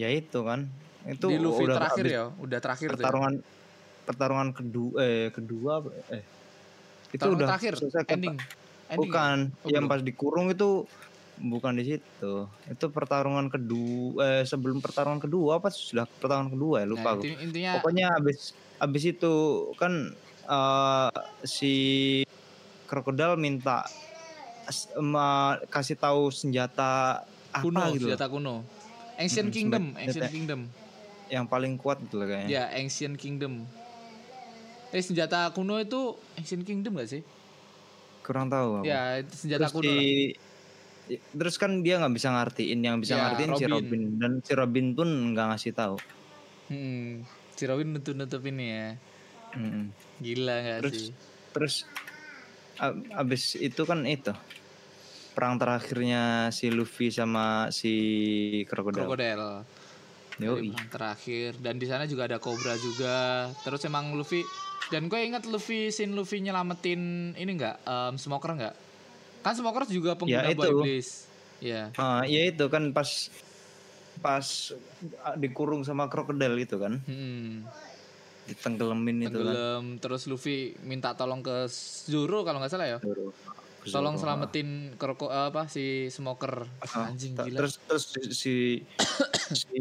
[0.00, 0.64] Ya itu kan.
[1.04, 2.24] Itu di Luffy udah terakhir ya?
[2.40, 2.98] Udah terakhir tuh ya.
[3.04, 3.34] pertarungan
[4.08, 5.72] pertarungan kedua eh kedua
[6.08, 6.24] eh
[7.12, 7.76] itu udah terakhir?
[7.76, 8.40] selesai ending.
[8.88, 9.36] Ending bukan.
[9.52, 9.60] Ya?
[9.60, 9.92] Oh, yang belum.
[9.92, 10.88] pas dikurung itu
[11.40, 12.34] bukan di situ.
[12.72, 15.68] Itu pertarungan kedua eh sebelum pertarungan kedua apa?
[15.68, 16.86] Sudah pertarungan kedua ya?
[16.88, 17.28] Lupa Nah, aku.
[17.28, 19.34] intinya pokoknya abis abis itu
[19.76, 20.16] kan
[20.50, 21.10] eh,
[21.42, 21.74] si
[22.84, 23.86] krokodil minta
[24.98, 28.66] ma- kasih tahu senjata apa kuno gitu senjata kuno.
[29.14, 30.60] Ancient Mm-mm, Kingdom senjata- Ancient Kingdom.
[31.28, 32.50] yang paling kuat gitu loh kayaknya.
[32.50, 33.62] Ya Ancient Kingdom.
[34.90, 37.22] Eh senjata kuno itu Ancient Kingdom gak sih?
[38.20, 38.84] Kurang tahu aku.
[38.84, 40.34] ya itu senjata terus kuno di-
[41.32, 43.70] terus kan dia nggak bisa ngartiin yang bisa Ya, ngartiin si Robin.
[43.72, 44.02] Robin.
[44.16, 45.96] Dan si Robin pun nggak ngasih tahu.
[46.66, 48.86] Hmm, si Robin nutup nutup ini ya
[49.56, 49.90] Mm-mm.
[50.20, 51.08] gila gak terus sih?
[51.50, 51.74] terus
[52.78, 54.30] ab- abis itu kan itu
[55.34, 57.94] perang terakhirnya si Luffy sama si
[58.66, 59.42] krokodil krokodil
[60.40, 60.72] Yoi.
[60.72, 61.50] Yang terakhir.
[61.60, 63.44] Dan di sana juga ada Cobra juga.
[63.60, 64.40] Terus emang Luffy
[64.88, 67.78] dan gue ingat Luffy sin Luffy nyelamatin ini enggak
[68.16, 68.74] smoker enggak
[69.40, 70.68] kan smoker juga pengguna Ya, itu.
[70.82, 71.08] iblis
[71.62, 73.30] ya Ah, ya itu kan pas
[74.20, 74.44] pas
[75.22, 77.00] ah, dikurung sama krokodil itu kan.
[77.06, 77.64] Hmm.
[78.50, 79.54] Ditenggelamin itu kan.
[79.54, 79.84] Tenggelam.
[79.98, 81.70] Terus Luffy minta tolong ke
[82.10, 82.98] Zoro kalau nggak salah ya.
[83.80, 86.66] Tolong selamatin kroko apa si smoker.
[86.84, 87.64] Ah, anjing gila.
[87.64, 88.84] terus terus si
[89.62, 89.80] si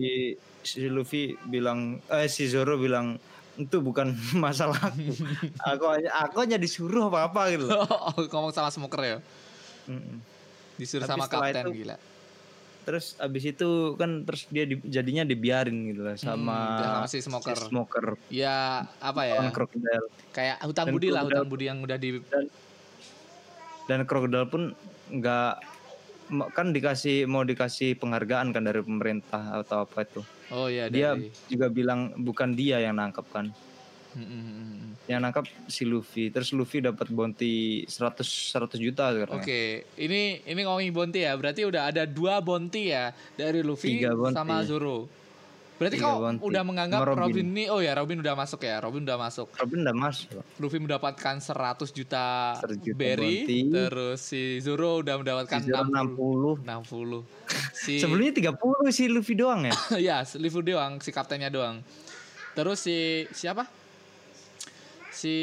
[0.61, 3.17] si Luffy bilang eh si Zoro bilang
[3.59, 5.11] itu bukan masalahku
[5.59, 5.83] aku.
[5.91, 7.67] Hanya aku hanya disuruh apa apa gitu.
[7.67, 7.83] Loh.
[8.31, 9.17] ngomong sama smoker ya?
[9.89, 10.21] Mm-mm.
[10.77, 11.97] disuruh Tapi sama kapten itu- gila
[12.89, 13.69] terus abis itu
[14.01, 17.57] kan terus dia di- jadinya dibiarin gitu loh sama, Hmm, sama si smoker.
[17.69, 18.05] smoker.
[18.33, 19.53] Ya apa ya?
[19.53, 20.09] Krokodil.
[20.33, 22.17] Kayak hutang Dan budi lah hutang budi yang udah di
[23.85, 24.73] dan krokodil pun
[25.09, 25.53] nggak
[26.53, 30.25] kan dikasih mau dikasih penghargaan kan dari pemerintah atau apa itu.
[30.49, 33.53] Oh ya dia dari juga bilang bukan dia yang nangkep kan
[35.05, 40.61] Yang nangkap si Luffy terus Luffy dapat bounty 100 100 juta sekarang Oke, ini ini
[40.65, 41.37] ngomongin bounty ya.
[41.37, 44.01] Berarti udah ada dua bounty ya dari Luffy
[44.33, 45.05] sama Zoro.
[45.79, 46.41] Berarti Tiga kau bounty.
[46.43, 47.23] udah menganggap Robin.
[47.23, 47.45] Robin.
[47.55, 48.83] ini oh ya Robin udah masuk ya.
[48.83, 49.47] Robin udah masuk.
[49.55, 52.25] Robin udah masuk Luffy mendapatkan 100 juta,
[52.59, 53.59] 100 juta berry, bounty.
[53.71, 57.77] terus si Zoro udah mendapatkan Si Zoro 60 60 60.
[57.79, 59.73] Si sebelumnya 30 si Luffy doang ya
[60.11, 61.79] ya, Luffy doang, si kaptennya doang.
[62.57, 63.78] Terus si siapa?
[65.19, 65.35] Si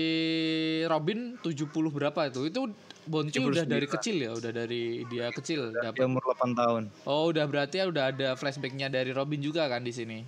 [0.89, 2.49] Robin 70 berapa itu?
[2.49, 2.73] Itu
[3.05, 3.53] 79.
[3.53, 6.01] udah dari kecil ya, udah dari dia kecil dapat.
[6.09, 9.93] umur 8 tahun Oh, udah berarti ya udah ada flashbacknya dari Robin juga kan di
[9.93, 10.25] sini.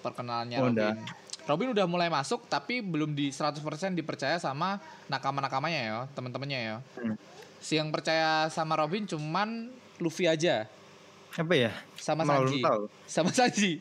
[0.00, 0.74] Perkenalannya Oh, Robin.
[0.80, 0.92] udah.
[1.42, 3.60] Robin udah mulai masuk tapi belum di 100%
[3.92, 6.76] dipercaya sama nakama-nakamanya ya, teman-temannya ya.
[6.96, 7.14] Hmm.
[7.62, 9.70] Si yang percaya sama Robin cuman
[10.02, 10.66] Luffy aja
[11.32, 12.60] apa ya sama Malah Sanji.
[12.60, 12.82] tahu.
[13.06, 13.72] Sama Sanji.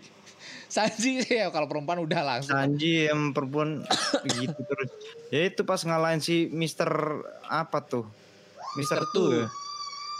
[0.71, 2.55] Sanji ya kalau perempuan udah langsung.
[2.55, 3.83] Sanji yang perempuan
[4.23, 4.89] begitu terus.
[5.29, 6.89] Ya itu pas ngalahin si Mister
[7.47, 8.07] apa tuh?
[8.79, 9.11] Mister Mr.
[9.11, 9.27] tuh.
[9.27, 9.39] Two.
[9.43, 9.47] ya.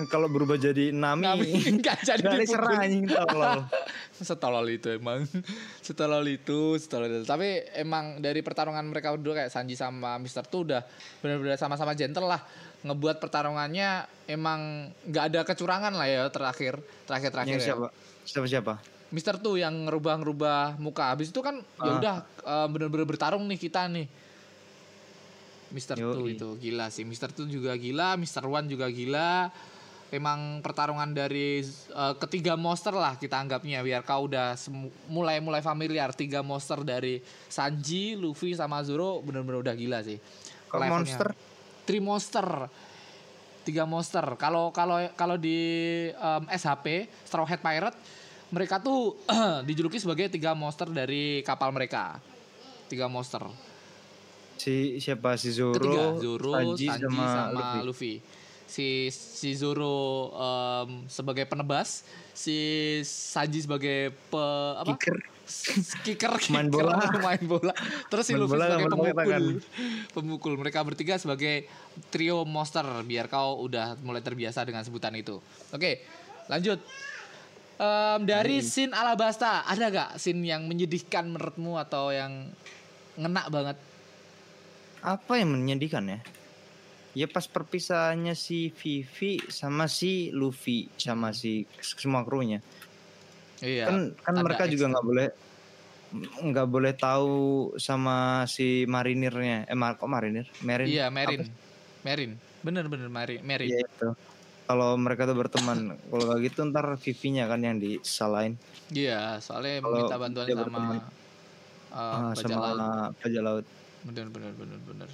[0.09, 1.21] Kalau berubah jadi Nami.
[1.21, 2.41] Nami nggak jadi Gak dipukul.
[2.41, 3.59] diserang anjing tolol.
[4.21, 5.25] Setolol itu emang
[5.85, 10.69] Setolol itu Setolol itu Tapi emang dari pertarungan mereka berdua Kayak Sanji sama Mister tuh
[10.69, 10.85] udah
[11.25, 12.41] Bener-bener sama-sama gentle lah
[12.85, 16.77] Ngebuat pertarungannya Emang nggak ada kecurangan lah ya Terakhir
[17.09, 17.87] Terakhir-terakhir Yang ya siapa?
[18.21, 18.73] Siapa siapa?
[19.11, 21.95] Mister tuh yang ngerubah-ngerubah muka Habis itu kan ya Ah.
[21.99, 24.07] udah eh, bener-bener bertarung nih kita nih
[25.71, 26.11] Mister Yoi.
[26.11, 29.51] tuh itu gila sih Mister tuh juga gila Mister One juga gila
[30.11, 34.59] Emang pertarungan dari eh, ketiga monster lah kita anggapnya biar kau udah
[35.07, 40.19] mulai-mulai familiar tiga monster dari Sanji, Luffy sama Zoro bener-bener udah gila sih.
[40.67, 40.91] Levelnya.
[40.91, 41.27] monster?
[41.87, 42.47] Three monster.
[43.63, 44.25] Tiga monster.
[44.35, 45.55] Kalau kalau kalau di
[46.11, 47.95] em, SHP Straw Hat Pirate
[48.51, 49.15] mereka tuh
[49.67, 52.19] dijuluki sebagai tiga monster dari kapal mereka.
[52.91, 53.47] Tiga monster.
[54.59, 57.79] Si siapa si Zoro, Ketiga Zoro, Sanji, Sanji, sama, sama, Luffy.
[57.81, 58.13] Luffy.
[58.71, 62.55] Si si Zoro em, sebagai penebas, si
[63.03, 64.45] Sanji sebagai pe,
[64.77, 64.93] apa?
[64.95, 65.17] Kicker.
[65.51, 66.95] S- kicker, Main kicker, bola.
[67.27, 67.73] main bola.
[68.07, 69.11] Terus si Main Luffy bola sebagai pemukul.
[69.17, 69.43] tangan.
[70.13, 70.53] Pemukul.
[70.61, 71.65] Mereka bertiga sebagai
[72.13, 75.41] trio monster biar kau udah mulai terbiasa dengan sebutan itu.
[75.73, 76.05] Oke,
[76.47, 76.79] lanjut.
[77.81, 82.45] Em, dari scene Alabasta ada gak scene yang menyedihkan menurutmu atau yang
[83.17, 83.77] ngena banget?
[85.01, 86.19] Apa yang menyedihkan ya?
[87.17, 92.61] Ya pas perpisahannya si Vivi sama si Luffy sama si semua krunya.
[93.65, 93.89] Iya.
[93.89, 95.27] kan kan mereka juga nggak boleh
[96.41, 97.33] nggak boleh tahu
[97.81, 99.65] sama si marinirnya.
[99.65, 100.45] Eh kok marinir?
[100.61, 100.85] Marin.
[100.85, 101.53] Iya, Apa sih?
[102.05, 102.31] Merin.
[102.61, 103.41] Bener bener Merin.
[103.41, 103.69] Merin.
[103.73, 104.09] Iya itu.
[104.63, 108.55] Kalau mereka tuh berteman, kalau kayak gitu ntar Vivi-nya kan yang disalahin
[108.87, 110.95] Iya, soalnya Kalau minta bantuan sama berteman.
[110.95, 111.03] uh,
[111.91, 113.11] Ah, sama laut.
[113.19, 113.65] laut.
[114.01, 115.09] Bener bener bener bener.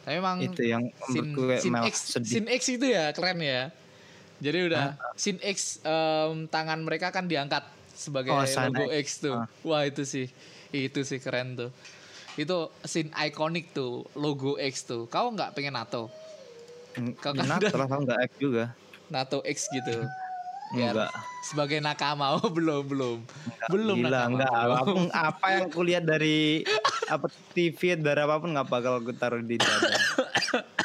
[0.00, 2.30] Tapi emang Itu yang kayak scene malah X, sedih.
[2.30, 3.68] scene X itu ya keren ya.
[4.40, 7.60] Jadi udah scene X em, tangan mereka kan diangkat
[7.92, 8.96] sebagai Oh, logo X.
[8.96, 9.36] X tuh.
[9.36, 9.46] Ah.
[9.60, 10.30] Wah itu sih,
[10.70, 11.70] itu sih keren tuh.
[12.34, 15.04] Itu scene ikonik tuh, logo X tuh.
[15.06, 16.08] Kau nggak pengen NATO?
[17.16, 18.64] Kau kan Nah, udah- tahu nggak X juga.
[19.08, 20.06] NATO X gitu.
[20.70, 21.10] Biar Enggak.
[21.42, 23.18] sebagai nakama oh belum belum
[23.68, 24.54] belum Gila, nakama enggak.
[24.54, 26.62] Apa pun, apa yang kulihat dari
[27.08, 29.90] apa TV dari apa pun nggak bakal aku taruh di dada.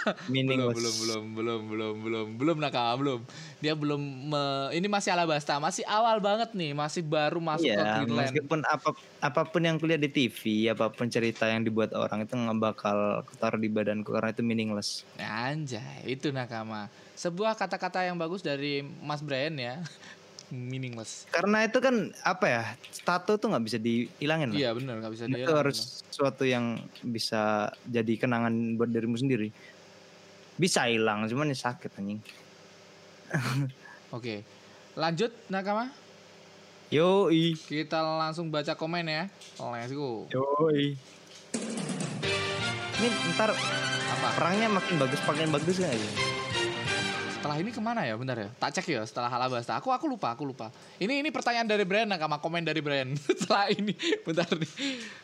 [0.06, 0.76] belum Meaningless.
[0.76, 3.20] belum belum belum belum belum belum nakama belum
[3.58, 7.84] dia belum me- ini masih alabasta masih awal banget nih masih baru masuk ke Iya,
[8.00, 8.90] Greenland meskipun apa,
[9.20, 12.98] apa pun yang kulihat di TV, apa pun cerita yang dibuat orang itu nggak bakal
[13.26, 15.02] kutaruh di badanku karena itu meaningless.
[15.18, 19.82] anjay itu nakama sebuah kata-kata yang bagus dari Mas Brian ya
[20.52, 22.64] meaningless Karena itu kan apa ya,
[23.02, 24.60] tato tuh nggak bisa dihilangin lah.
[24.60, 25.58] iya benar nggak bisa itu dihilangin.
[25.58, 27.44] harus sesuatu yang bisa
[27.84, 29.50] jadi kenangan buat dirimu sendiri.
[30.56, 32.24] Bisa hilang, cuman ya sakit anjing.
[34.16, 34.36] oke.
[34.96, 35.92] Lanjut nakama.
[36.88, 37.60] Yoi.
[37.68, 39.24] kita langsung baca komen ya.
[39.60, 40.32] Let's go.
[40.32, 40.96] Yoi.
[42.96, 44.28] Ini ntar apa?
[44.40, 46.12] perangnya makin bagus, makin bagus nggak ya?
[47.36, 48.16] setelah ini ke mana ya?
[48.16, 48.50] Bentar ya.
[48.58, 49.78] Tak cek ya setelah Alabasta.
[49.78, 50.72] Aku aku lupa aku lupa.
[50.98, 52.40] Ini ini pertanyaan dari Brian nakama.
[52.42, 53.14] Komen dari Brian.
[53.30, 53.94] Setelah ini.
[54.26, 54.72] Bentar nih.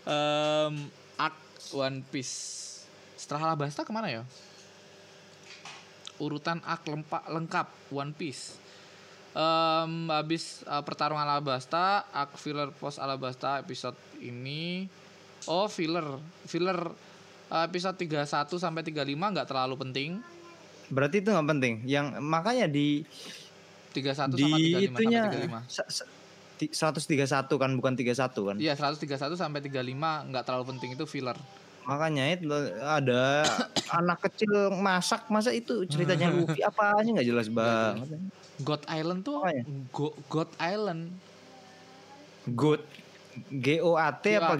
[0.06, 0.74] Em,
[1.17, 1.34] Arc
[1.74, 2.70] One Piece.
[3.17, 4.22] Setelah Alabasta ke mana ya
[6.22, 8.62] urutan arc lempa, lengkap One Piece
[9.32, 14.84] Em, habis uh, pertarungan Alabasta arc filler post Alabasta episode ini
[15.48, 16.04] oh filler
[16.44, 16.76] filler
[17.48, 20.20] uh, episode 31 sampai 35 nggak terlalu penting
[20.92, 21.74] Berarti itu nggak penting.
[21.88, 23.08] Yang makanya di
[23.96, 25.72] 31 di sama 35 itunya sampai 35.
[25.72, 26.10] sa- sa-
[26.60, 28.12] ti- 131 kan bukan 31
[28.44, 28.56] kan.
[28.60, 31.40] Iya, 131 sampai 35 nggak terlalu penting itu filler.
[31.86, 32.46] Makanya itu
[32.82, 33.41] ada
[34.00, 38.17] anak kecil masak masa itu ceritanya Luffy apa aja nggak jelas banget.
[38.62, 39.63] God Island tuh Apanya?
[39.89, 41.02] Go- God Island.
[42.54, 42.82] Goat
[43.50, 44.58] G O A T apa.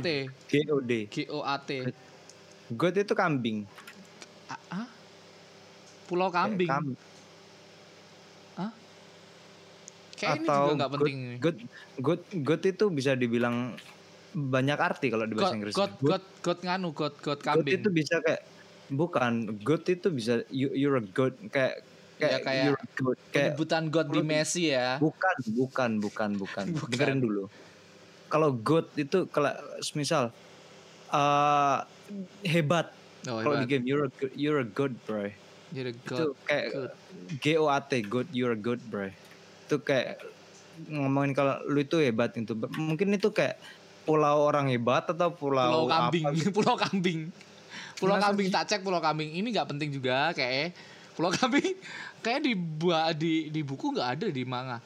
[0.50, 1.06] G O D?
[1.10, 1.94] G O A T.
[2.74, 3.70] Goat itu kambing.
[4.72, 4.88] Ah?
[6.10, 6.70] Pulau kambing.
[6.70, 6.98] Kambing.
[10.22, 11.18] Kayak ini Atau juga nggak penting.
[11.42, 11.60] goat, goat,
[11.98, 13.74] goat, goat itu bisa dibilang
[14.32, 15.76] banyak arti kalau di God, bahasa Inggris.
[15.76, 17.84] God, God, God nganu, God, God kambing.
[17.84, 18.42] itu bisa kayak
[18.92, 21.84] bukan goat itu bisa you, you're a goat kayak
[22.22, 25.02] Ya, kayak, kayak you're a goat kayak Penyebutan God di Messi ya.
[25.02, 26.90] bukan bukan bukan bukan Bukan.
[26.94, 27.44] dengerin dulu
[28.30, 29.52] kalau goat itu kalau
[29.98, 30.30] misal
[31.10, 31.78] eh
[32.46, 32.94] hebat
[33.30, 35.30] Oh, kalau di game you're a good, you're a good bro
[35.70, 36.34] Jadi itu God.
[36.46, 36.92] kayak good.
[37.38, 39.14] G O A T good you're a good bro
[39.66, 40.18] itu kayak
[40.90, 42.58] ngomongin kalau lu itu hebat itu.
[42.58, 43.62] Mungkin itu kayak
[44.06, 46.50] pulau orang hebat atau pulau, Pulau kambing, apa gitu.
[46.58, 47.20] pulau kambing.
[48.02, 49.30] Pulau Masa kambing tak cek pulau kambing.
[49.30, 50.74] Ini nggak penting juga kayak
[51.14, 51.78] pulau kambing
[52.26, 52.54] kayak di
[53.18, 54.82] di di buku nggak ada di manga.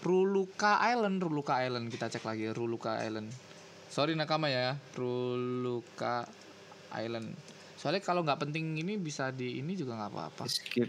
[0.00, 3.28] Ruluka Island, Ruluka Island kita cek lagi Ruluka Island.
[3.92, 6.24] Sorry nakama ya, Ruluka
[6.96, 7.36] Island.
[7.76, 10.44] Soalnya kalau nggak penting ini bisa di ini juga nggak apa-apa.
[10.48, 10.88] skip.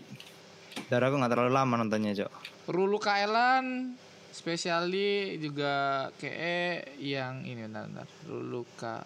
[0.88, 2.32] Darah aku nggak terlalu lama nontonnya, Cok.
[2.72, 4.00] Ruluka Island
[4.32, 8.08] spesiali juga kayak yang ini bentar, bentar.
[8.26, 9.04] Ruluka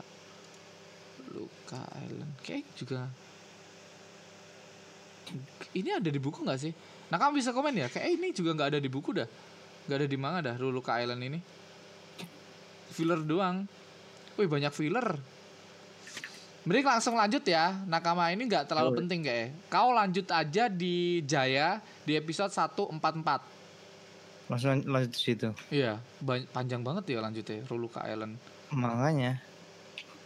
[1.25, 2.33] Ruluka Island.
[2.45, 3.09] Kayak juga.
[5.73, 6.71] Ini ada di buku nggak sih?
[7.09, 7.87] Nah kamu bisa komen ya.
[7.89, 9.27] Kayak ini juga nggak ada di buku dah.
[9.89, 11.39] Nggak ada di manga dah Ruluka Island ini.
[12.93, 13.65] Filler doang.
[14.37, 15.17] Wih banyak filler.
[16.65, 17.73] Mending langsung lanjut ya.
[17.85, 18.97] Nakama ini nggak terlalu Oh.
[18.97, 23.54] penting kayak Kau lanjut aja di Jaya Di episode 144
[24.45, 25.49] Langsung lan- lanjut ke situ.
[25.67, 25.97] Iya,
[26.51, 28.37] panjang banget ya lanjutnya Ruluka Island.
[28.69, 29.41] Makanya.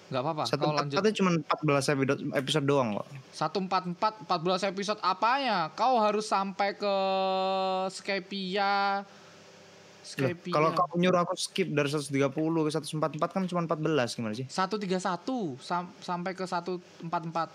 [0.09, 0.97] Nggak apa-apa, Satu kau lanjut.
[0.97, 3.07] satu cuma 14 episode, episode doang kok.
[3.31, 5.69] 144 14 episode apanya?
[5.71, 6.95] Kau harus sampai ke
[7.87, 9.05] Skypia.
[10.01, 10.49] Skypia.
[10.49, 12.33] Kalau kamu nyuruh aku skip dari 130
[12.65, 14.49] ke 144 kan cuma 14 gimana sih?
[14.49, 14.97] 131
[15.59, 17.53] sam- sampai ke 144.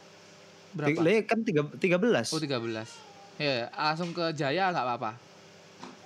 [0.70, 0.98] Berapa?
[1.00, 2.30] Le kan tiga- 13.
[2.30, 2.86] Oh 13.
[3.34, 5.10] Ya, langsung ke Jaya nggak apa-apa.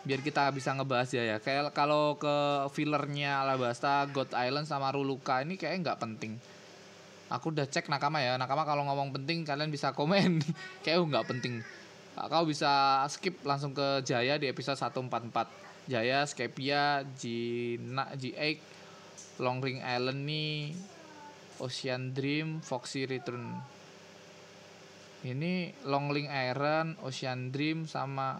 [0.08, 1.36] Biar kita bisa ngebahas Jaya.
[1.36, 6.32] Kayak kalau ke fillernya Alabasta, God Island sama Ruluka ini kayaknya nggak penting.
[7.28, 8.40] Aku udah cek nakama ya.
[8.40, 10.40] Nakama kalau ngomong penting kalian bisa komen.
[10.84, 11.60] Kayak nggak penting.
[12.16, 15.92] Kau bisa skip langsung ke Jaya di episode 144.
[15.92, 18.60] Jaya, Skypia, Gina, G8,
[19.40, 20.76] Long Ring Island nih,
[21.60, 23.56] Ocean Dream, Foxy Return.
[25.24, 28.38] Ini Long Link Iron, Ocean Dream sama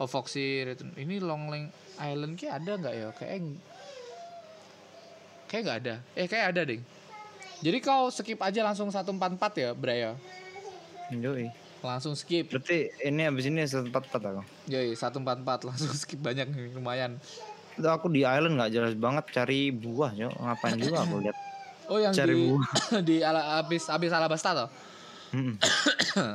[0.00, 0.96] Oh Foxy Return.
[0.96, 1.68] Ini Long Link
[2.00, 3.08] Island kayak ada nggak ya?
[3.12, 3.36] Kayak
[5.44, 5.94] kayak nggak ada.
[6.16, 6.80] Eh kayak ada ding.
[7.60, 10.12] Jadi kau skip aja langsung 144 ya, Bra ya.
[11.12, 11.52] Yoi.
[11.84, 12.48] Langsung skip.
[12.48, 14.42] Berarti ini habis ini 144 aku.
[14.72, 17.20] Yoi, 144 langsung skip banyak nih, lumayan.
[17.76, 20.32] Itu aku di island nggak jelas banget cari buah, yo.
[20.32, 21.36] Ngapain juga aku lihat.
[21.92, 22.68] Oh yang Cari di buah.
[23.08, 24.68] di ala, abis abis Alabasta toh.
[25.36, 25.60] Mm-mm.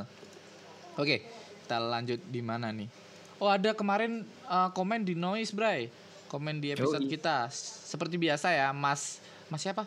[1.02, 1.26] Oke,
[1.66, 3.05] kita lanjut di mana nih?
[3.36, 5.92] Oh ada kemarin uh, komen di noise Bray,
[6.26, 7.12] komen di episode Yoi.
[7.12, 7.52] kita.
[7.52, 9.20] Seperti biasa ya, Mas
[9.52, 9.84] Mas siapa?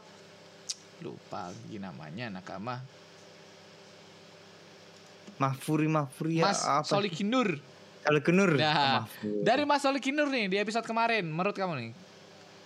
[1.01, 2.77] Lupa lagi namanya Nakama.
[5.39, 6.85] Mahfuri Mahfuri ya Mas apa?
[6.85, 7.57] Solikinur.
[7.99, 8.55] Kalau Kenur.
[8.55, 9.43] Nah, Mahfuri.
[9.43, 11.91] dari Mas Solikinur nih di episode kemarin, menurut kamu nih?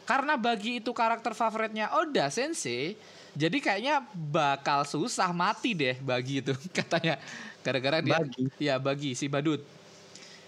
[0.04, 2.98] Karena bagi itu karakter favoritnya Oda Sensei,
[3.32, 7.16] jadi kayaknya bakal susah mati deh bagi itu katanya.
[7.64, 8.44] Gara-gara dia Bagi?
[8.60, 9.64] ya bagi si Badut.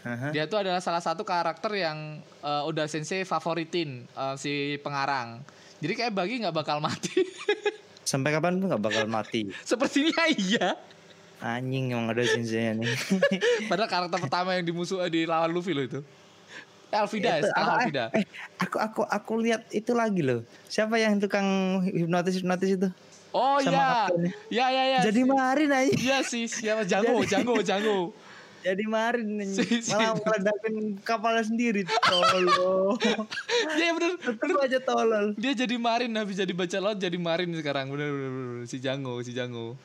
[0.05, 0.29] Aha.
[0.29, 1.97] Dia tuh adalah salah satu karakter yang
[2.39, 5.41] eh, Oda Sensei favoritin eh, si pengarang.
[5.81, 7.25] Jadi kayak bagi nggak bakal mati.
[8.05, 9.49] Sampai kapan pun nggak bakal mati.
[9.65, 10.77] Sepertinya iya.
[11.35, 12.87] Anjing emang ada sensei nih.
[13.69, 15.99] Padahal karakter pertama yang dimusuh di lawan Luffy loh itu.
[16.93, 18.05] Elvida, Itu, sekarang ah, Elvida.
[18.15, 18.23] eh,
[18.55, 20.47] aku aku aku lihat itu lagi loh.
[20.65, 21.43] Siapa yang tukang
[21.83, 22.87] hipnotis hipnotis itu?
[23.35, 24.07] Oh iya.
[24.47, 24.99] Ya ya ya.
[25.03, 25.91] Jadi si- marin aja.
[25.91, 27.97] Iya sih, siapa Jango, Jadi- Jango, Jango.
[28.65, 29.29] Jadi marin
[29.93, 31.85] malah ngeledakin kapalnya sendiri.
[31.85, 32.45] Tolol.
[33.77, 35.25] Iya bener, Tetep aja tolol.
[35.37, 37.93] Dia jadi marin habis jadi baca laut jadi marin sekarang.
[37.93, 38.65] Bener bener, bener.
[38.65, 39.77] si Jango, si Jango.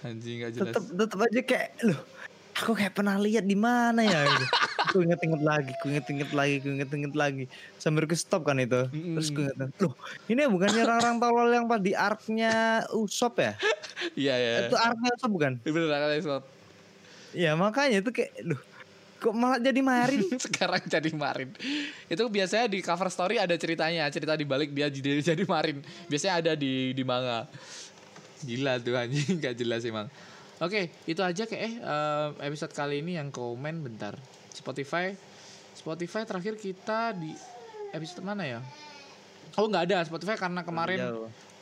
[0.00, 0.72] Anjing gak jelas.
[0.72, 2.00] Tetep tetep aja kayak loh.
[2.52, 4.46] Aku kayak pernah lihat di mana ya gitu.
[4.88, 7.44] Aku inget-inget lagi, aku inget-inget lagi, aku inget-inget lagi.
[7.80, 8.88] Sambil ke stop kan itu.
[8.92, 9.96] Terus gue inget, loh
[10.28, 13.52] ini bukannya orang-orang tolol yang pas di arc-nya Usop ya?
[14.18, 14.52] Iya iya.
[14.68, 15.52] Itu arc-nya Usop bukan?
[15.64, 16.61] Bener kata Isot.
[17.32, 18.60] Ya makanya itu kayak, loh
[19.22, 20.26] kok malah jadi marin?
[20.44, 21.54] sekarang jadi marin.
[22.10, 25.78] Itu biasanya di cover story ada ceritanya, cerita di balik dia jadi jadi marin.
[26.10, 27.46] Biasanya ada di di manga.
[28.42, 30.10] Gila tuh anjing gak jelas emang.
[30.58, 34.18] Oke, itu aja kayak eh eh, episode kali ini yang komen bentar.
[34.50, 35.14] Spotify
[35.72, 37.32] Spotify terakhir kita di
[37.94, 38.60] episode mana ya?
[39.54, 40.98] Oh nggak ada Spotify karena kemarin.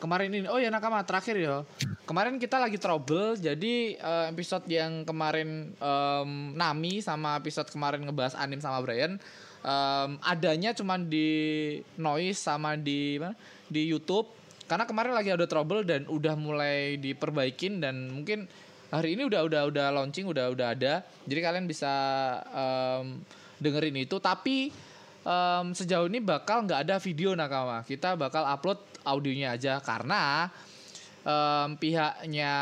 [0.01, 0.49] Kemarin ini.
[0.49, 1.63] Oh ya nakama terakhir ya.
[2.09, 8.35] Kemarin kita lagi trouble jadi eh, episode yang kemarin em, Nami sama episode kemarin ngebahas
[8.35, 9.21] anim sama Brian
[9.63, 11.29] em, adanya cuman di
[12.01, 13.21] noise sama di
[13.69, 14.27] di YouTube.
[14.67, 18.47] Karena kemarin lagi ada trouble dan udah mulai diperbaikin dan mungkin
[18.91, 21.07] hari ini udah udah udah launching udah udah ada.
[21.29, 21.93] Jadi kalian bisa
[22.51, 23.23] em,
[23.63, 24.19] dengerin itu.
[24.19, 24.75] Tapi
[25.23, 27.87] em, sejauh ini bakal nggak ada video nakama.
[27.87, 30.49] Kita bakal upload audionya aja karena
[31.25, 32.53] em, pihaknya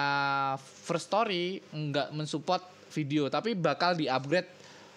[0.60, 2.62] First Story nggak mensupport
[2.92, 4.48] video tapi bakal di upgrade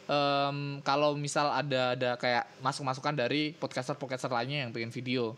[0.10, 5.38] em, kalau misal ada ada kayak masuk masukan dari podcaster podcaster lainnya yang pengen video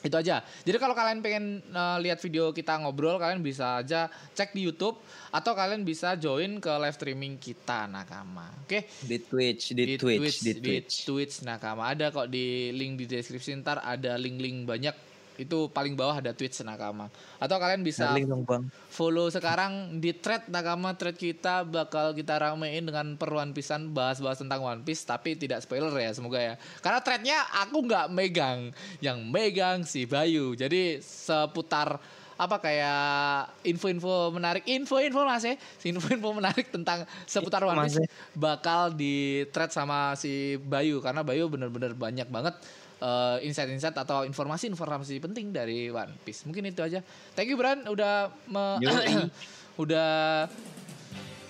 [0.00, 0.40] itu aja.
[0.40, 4.96] Jadi kalau kalian pengen eh, lihat video kita ngobrol, kalian bisa aja cek di YouTube
[5.28, 8.48] atau kalian bisa join ke live streaming kita Nakama.
[8.64, 8.88] Oke.
[9.04, 11.04] Di Twitch, di, Twitch, di Twitch.
[11.04, 11.92] Di Twitch Nakama.
[11.92, 14.96] Ada kok di link di deskripsi ntar ada link-link banyak.
[15.36, 17.12] Itu paling bawah ada Twitch Nakama.
[17.38, 18.62] Atau kalian bisa Darling dong bang.
[18.90, 24.64] follow sekarang di thread Nakama thread kita bakal kita ramein dengan perluan pisan bahas-bahas tentang
[24.64, 29.82] One Piece tapi tidak spoiler ya semoga ya karena threadnya aku nggak megang yang megang
[29.86, 32.00] si Bayu jadi seputar
[32.40, 38.08] apa kayak info-info menarik info-info masih info-info menarik tentang seputar One Piece Masih.
[38.32, 42.56] bakal di thread sama si Bayu karena Bayu bener-bener banyak banget
[43.00, 46.44] eh, insight-insight atau informasi-informasi penting dari One Piece.
[46.44, 47.00] Mungkin itu aja.
[47.32, 48.78] Thank you Bran udah me-
[49.82, 50.46] udah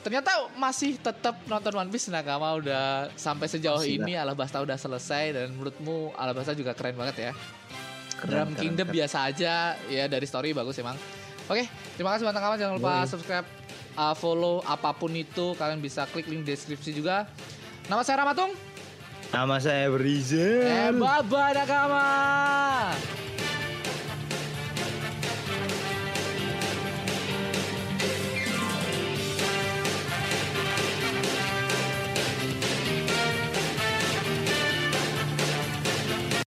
[0.01, 5.36] ternyata masih tetap nonton One Piece Nakama udah sampai sejauh Masih, ini Alabasta udah selesai
[5.36, 7.32] dan menurutmu Alabasta juga keren banget ya.
[8.16, 8.96] Keren, Drum keren, Kingdom keren.
[8.96, 9.55] biasa aja
[9.88, 10.96] ya dari story bagus emang.
[11.51, 11.66] Oke,
[11.98, 13.11] terima kasih buat kawan jangan lupa Yoi.
[13.11, 13.46] subscribe,
[13.98, 17.26] uh, follow apa pun itu kalian bisa klik link deskripsi juga.
[17.90, 18.69] Nama saya Ramatung.
[19.31, 20.66] Nama saya Brizel.
[20.66, 22.07] Eh, Baba Nakama.